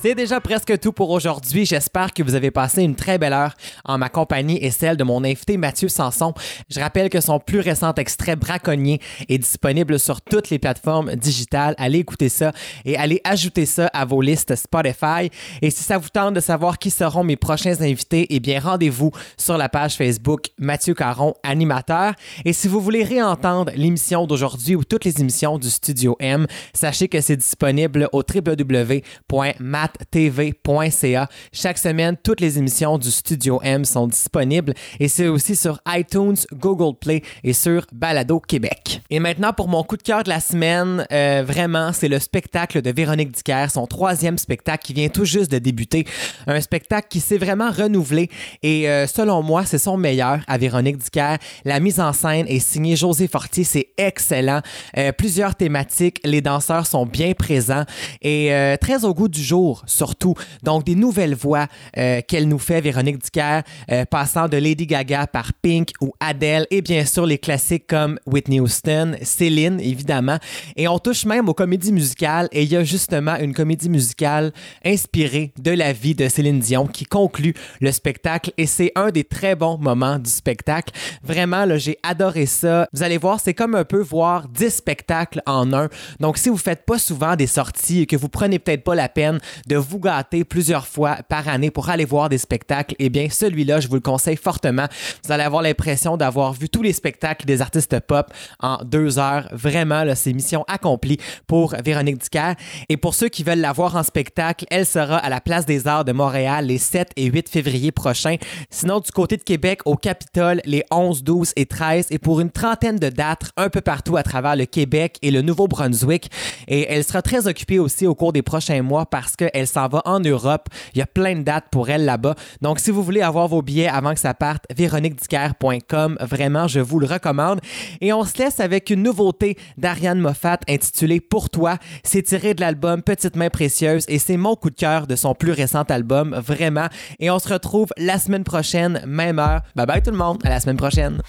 C'est 0.07 0.15
déjà 0.15 0.41
presque 0.41 0.79
tout 0.79 0.93
pour 0.93 1.11
aujourd'hui. 1.11 1.67
J'espère 1.67 2.15
que 2.15 2.23
vous 2.23 2.37
avez 2.37 2.53
passé 2.53 2.81
une 2.85 2.95
très 2.95 3.19
belle 3.19 3.33
heure 3.33 3.57
en 3.85 3.99
ma 3.99 4.09
compagnie 4.09 4.57
et 4.63 4.71
celle 4.71 4.97
de 4.97 5.03
mon 5.03 5.25
invité 5.25 5.57
Mathieu 5.57 5.89
Sanson. 5.89 6.33
Je 6.71 6.79
rappelle 6.79 7.11
que 7.11 7.21
son 7.21 7.41
plus 7.41 7.59
récent 7.59 7.93
extrait 7.95 8.37
Braconnier 8.37 9.01
est 9.29 9.39
disponible 9.39 9.99
sur 9.99 10.21
toutes 10.21 10.49
les 10.51 10.61
plateformes 10.61 11.17
digitales. 11.17 11.75
Allez 11.77 11.99
écouter 11.99 12.29
ça 12.29 12.53
et 12.85 12.97
allez 12.97 13.21
ajouter 13.25 13.67
ça 13.67 13.89
à 13.89 14.05
vos 14.05 14.23
listes 14.23 14.55
Spotify. 14.55 15.29
Et 15.61 15.73
si 15.73 15.83
ça 15.83 15.99
vous 15.99 16.09
tente 16.09 16.35
de 16.35 16.41
savoir 16.41 16.79
qui 16.79 16.93
seront 16.93 17.25
mes 17.25 17.35
prochains 17.35 17.81
invités, 17.81 18.29
eh 18.31 18.39
bien 18.39 18.61
rendez-vous 18.61 19.11
sur 19.37 19.59
la 19.59 19.69
page 19.69 19.97
Facebook 19.97 20.51
Mathieu 20.57 20.95
Caron, 20.95 21.35
animateur. 21.43 22.13
Et 22.45 22.53
si 22.53 22.69
vous 22.69 22.81
voulez 22.81 23.03
réentendre 23.03 23.73
l'émission 23.75 24.25
d'aujourd'hui 24.29 24.77
ou 24.77 24.85
toutes 24.85 25.05
les 25.05 25.21
émissions 25.21 25.59
du 25.59 25.69
Studio 25.69 26.17
M, 26.21 26.47
sachez 26.75 27.09
que 27.09 27.21
c'est 27.21 27.37
disponible 27.37 28.09
au 28.13 28.23
www.mat 28.23 29.96
tv.ca. 30.11 31.29
Chaque 31.53 31.79
semaine, 31.79 32.17
toutes 32.23 32.41
les 32.41 32.59
émissions 32.59 32.99
du 32.99 33.11
Studio 33.11 33.61
M 33.63 33.85
sont 33.85 34.07
disponibles 34.07 34.75
et 35.01 35.09
c'est 35.09 35.29
aussi 35.29 35.57
sur 35.57 35.81
iTunes, 35.89 36.37
Google 36.53 36.99
Play 36.99 37.23
et 37.45 37.53
sur 37.53 37.87
Balado 37.93 38.41
Québec. 38.41 39.03
Et 39.11 39.21
maintenant, 39.21 39.53
pour 39.53 39.69
mon 39.69 39.83
coup 39.83 39.97
de 39.97 40.03
cœur 40.03 40.23
de 40.23 40.29
la 40.29 40.41
semaine, 40.41 41.07
euh, 41.13 41.45
vraiment, 41.47 41.93
c'est 41.93 42.09
le 42.09 42.19
spectacle 42.19 42.83
de 42.83 42.91
Véronique 42.91 43.33
Dicker, 43.33 43.67
son 43.71 43.87
troisième 43.87 44.39
spectacle 44.39 44.85
qui 44.85 44.93
vient 44.93 45.09
tout 45.09 45.25
juste 45.25 45.51
de 45.51 45.59
débuter. 45.59 46.07
Un 46.47 46.61
spectacle 46.61 47.09
qui 47.09 47.21
s'est 47.21 47.39
vraiment 47.39 47.71
renouvelé 47.71 48.31
et 48.63 48.89
euh, 48.89 49.07
selon 49.07 49.43
moi, 49.43 49.65
c'est 49.65 49.79
son 49.79 49.97
meilleur 49.97 50.41
à 50.47 50.59
Véronique 50.59 50.99
Dicker. 50.99 51.37
La 51.65 51.81
mise 51.81 52.01
en 52.01 52.13
scène 52.13 52.47
est 52.49 52.59
signée 52.59 52.97
José 52.97 53.29
Fortier, 53.29 53.65
c'est 53.65 53.89
excellent. 53.97 54.61
Euh, 54.97 55.13
plusieurs 55.13 55.55
thématiques, 55.55 56.21
les 56.25 56.41
danseurs 56.41 56.87
sont 56.87 57.07
bien 57.07 57.33
présents 57.33 57.85
et 58.23 58.53
euh, 58.53 58.77
très 58.77 59.05
au 59.05 59.15
goût 59.15 59.29
du 59.29 59.43
jour 59.43 59.83
surtout. 59.87 60.35
Donc 60.63 60.85
des 60.85 60.95
nouvelles 60.95 61.35
voix 61.35 61.67
euh, 61.97 62.21
qu'elle 62.27 62.49
nous 62.49 62.59
fait, 62.59 62.81
Véronique 62.81 63.19
Dicker, 63.19 63.61
euh, 63.91 64.05
passant 64.05 64.49
de 64.49 64.57
Lady 64.57 64.87
Gaga 64.87 65.27
par 65.27 65.53
Pink 65.55 65.91
ou 66.01 66.13
Adele 66.21 66.67
et 66.71 66.83
bien 66.83 67.05
sûr 67.05 67.27
les 67.27 67.39
classiques 67.39 67.87
comme 67.87 68.19
Whitney 68.27 68.61
Houston, 68.61 69.17
Céline 69.23 69.81
évidemment. 69.81 70.39
Et 70.77 70.89
on 70.89 70.99
touche 70.99 71.25
même 71.25 71.49
aux 71.49 71.55
comédies 71.55 71.93
musicales 71.93 72.49
et 72.53 72.63
il 72.63 72.71
y 72.71 72.77
a 72.77 72.85
justement 72.85 73.37
une 73.37 73.55
comédie 73.55 73.89
musicale 73.89 74.53
inspirée 74.85 75.53
de 75.59 75.71
la 75.71 75.93
vie 75.93 76.15
de 76.15 76.29
Céline 76.29 76.61
Dion 76.61 76.87
qui 76.87 77.05
conclut 77.05 77.55
le 77.81 77.93
spectacle 77.93 78.53
et 78.57 78.67
c'est 78.67 78.93
un 78.95 79.11
des 79.11 79.25
très 79.25 79.55
bons 79.55 79.79
moments 79.79 80.19
du 80.19 80.31
spectacle. 80.31 80.93
Vraiment, 81.23 81.65
là, 81.65 81.79
j'ai 81.79 81.99
adoré 82.03 82.47
ça. 82.47 82.89
Vous 82.93 83.03
allez 83.03 83.19
voir, 83.19 83.41
c'est 83.41 83.55
comme 83.55 83.75
un 83.75 83.85
peu 83.85 84.01
voir 84.01 84.49
10 84.49 84.71
spectacles 84.71 85.43
en 85.47 85.73
un. 85.73 85.89
Donc, 86.21 86.39
si 86.39 86.49
vous 86.49 86.57
faites 86.57 86.85
pas 86.85 86.99
souvent 86.99 87.37
des 87.37 87.47
sorties 87.47 88.03
et 88.03 88.07
que 88.07 88.17
vous 88.17 88.29
prenez 88.29 88.59
peut-être 88.59 88.85
pas 88.85 88.95
la 88.95 89.09
peine 89.09 89.39
de 89.67 89.76
vous 89.77 89.99
gâter 89.99 90.45
plusieurs 90.45 90.87
fois 90.87 91.19
par 91.29 91.49
année 91.49 91.71
pour 91.71 91.89
aller 91.91 92.05
voir 92.05 92.29
des 92.29 92.39
spectacles, 92.39 92.95
eh 92.99 93.09
bien, 93.09 93.29
celui-là, 93.31 93.81
je 93.81 93.89
vous 93.89 93.95
le 93.95 94.01
conseille 94.01 94.37
fortement. 94.37 94.87
Vous 95.25 95.33
allez 95.33 95.43
avoir 95.43 95.63
l'impression 95.63 96.17
d'avoir 96.17 96.53
vu 96.53 96.69
tous 96.69 96.83
les 96.83 96.93
spectacles 96.93 97.47
des 97.47 97.61
artistes 97.61 97.99
pop 98.01 98.33
en 98.61 98.79
deux 98.85 99.19
heures. 99.19 99.49
Vraiment, 99.53 100.05
c'est 100.15 100.33
mission 100.33 100.65
accomplie 100.69 101.19
pour 101.47 101.75
Véronique 101.85 102.19
Dicker. 102.19 102.55
Et 102.89 102.97
pour 102.97 103.15
ceux 103.15 103.29
qui 103.29 103.43
veulent 103.43 103.61
la 103.61 103.73
voir 103.73 103.97
en 103.97 104.03
spectacle, 104.03 104.67
elle 104.71 104.87
sera 104.87 105.17
à 105.17 105.29
la 105.29 105.41
Place 105.41 105.67
des 105.67 105.87
Arts 105.87 106.05
de 106.05 106.13
Montréal 106.13 106.67
les 106.67 106.79
7 106.79 107.11
et 107.17 107.27
8 107.27 107.49
février 107.49 107.93
prochains. 107.93 108.37
Sinon, 108.71 109.01
du 109.01 109.11
côté 109.11 109.37
de 109.37 109.43
Québec, 109.43 109.81
au 109.85 109.97
Capitole, 109.97 110.61
les 110.65 110.85
11, 110.91 111.23
12 111.23 111.53
et 111.57 111.67
13, 111.67 112.09
et 112.11 112.19
pour 112.19 112.41
une 112.41 112.51
trentaine 112.51 112.97
de 112.97 113.09
dates 113.09 113.51
un 113.57 113.69
peu 113.69 113.81
partout 113.81 114.17
à 114.17 114.23
travers 114.23 114.57
le 114.57 114.67
Québec 114.67 115.19
et 115.23 115.31
le 115.31 115.43
Nouveau-Brunswick. 115.43 116.31
Et 116.69 116.87
elle 116.89 117.05
sera 117.05 117.23
très 117.23 117.47
occupée 117.47 117.79
aussi 117.79 118.07
au 118.07 118.15
cours 118.15 118.33
des 118.33 118.43
prochains 118.43 118.83
mois 118.83 119.07
parce 119.07 119.37
qu'elle 119.37 119.66
s'en 119.67 119.89
va 119.89 120.03
en 120.05 120.21
Europe. 120.21 120.69
Il 120.95 120.99
y 120.99 121.03
a 121.03 121.07
plein 121.07 121.37
de 121.37 121.43
dates 121.43 121.67
pour 121.71 121.91
elle 121.91 122.05
là-bas. 122.05 122.35
Donc, 122.63 122.81
si 122.81 122.91
vous 122.91 123.03
voulez 123.03 123.23
avoir 123.23 123.49
vos 123.49 123.63
billets 123.63 123.89
avant 123.89 124.15
que 124.15 124.21
ça 124.21 124.35
parte, 124.35 124.65
véroniquedicker.com. 124.75 126.19
Vraiment, 126.21 126.69
je 126.69 126.81
vous 126.81 126.99
le 126.99 127.07
recommande. 127.07 127.61
Et 128.01 128.13
on 128.13 128.25
se 128.25 128.39
laisse 128.39 128.61
avec 128.61 128.91
une 128.91 129.03
nouveauté 129.03 129.57
d'Ariane 129.77 130.19
Moffat 130.19 130.59
intitulée 130.69 131.21
Pour 131.21 131.51
toi. 131.51 131.79
C'est 132.05 132.23
tiré 132.23 132.55
de 132.55 132.61
l'album 132.61 133.03
Petite 133.03 133.37
main 133.37 133.51
précieuse 133.51 134.05
et 134.09 134.19
c'est 134.19 134.37
mon 134.37 134.57
coup 134.57 134.71
de 134.71 134.77
cœur 134.77 135.07
de 135.07 135.17
son 135.17 135.35
plus 135.35 135.53
récent 135.53 135.83
album, 135.83 136.35
vraiment. 136.35 136.87
Et 137.21 137.31
on 137.31 137.39
se 137.39 137.53
retrouve 137.53 137.89
la 137.97 138.19
semaine 138.19 138.45
prochaine, 138.45 139.03
même 139.07 139.39
heure. 139.39 139.63
Bye 139.75 139.87
bye 139.87 140.03
tout 140.03 140.11
le 140.11 140.17
monde, 140.17 140.39
à 140.45 140.51
la 140.51 140.61
semaine 140.61 140.77
prochaine. 140.77 141.21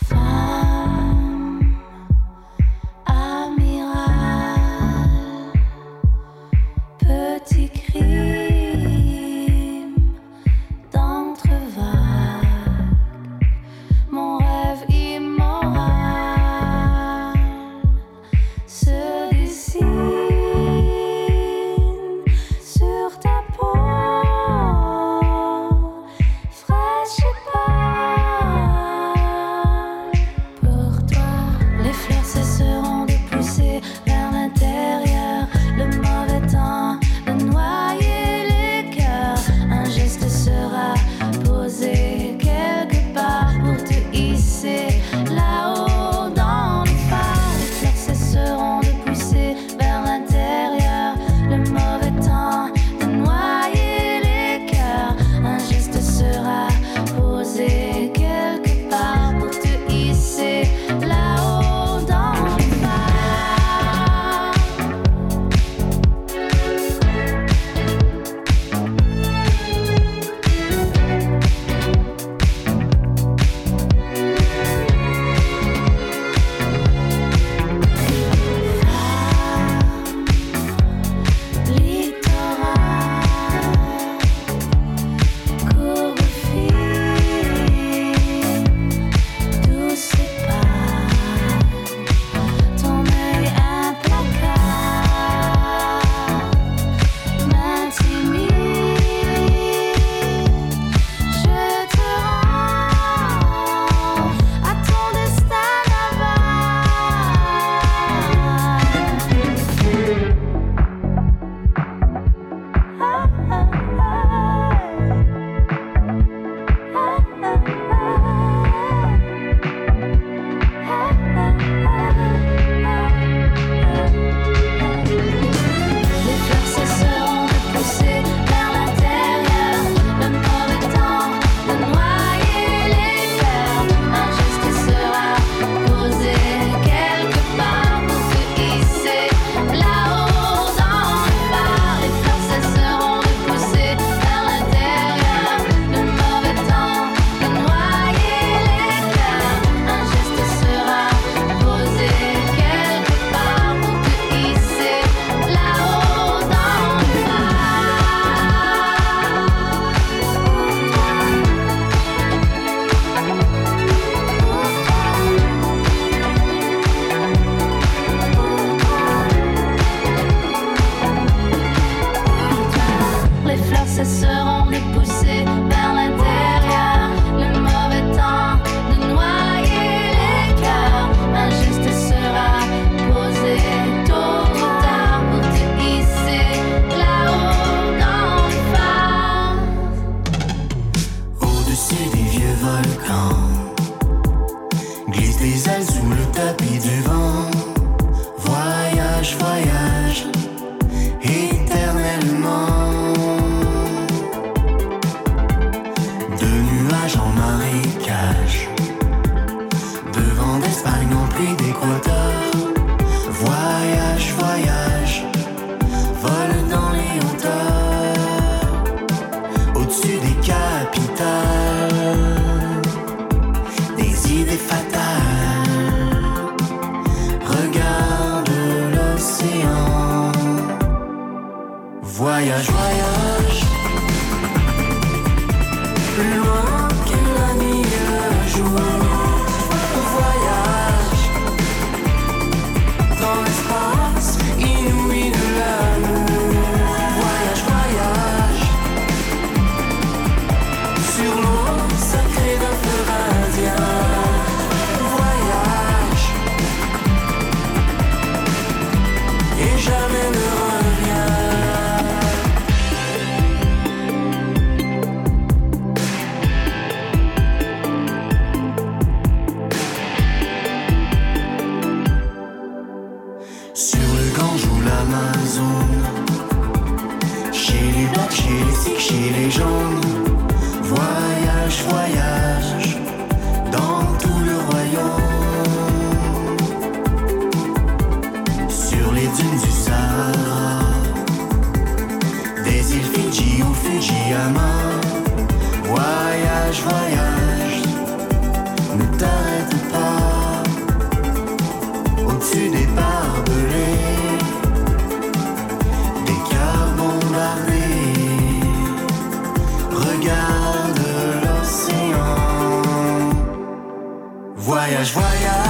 Voyage, 314.68 315.13
voyage. 315.13 315.66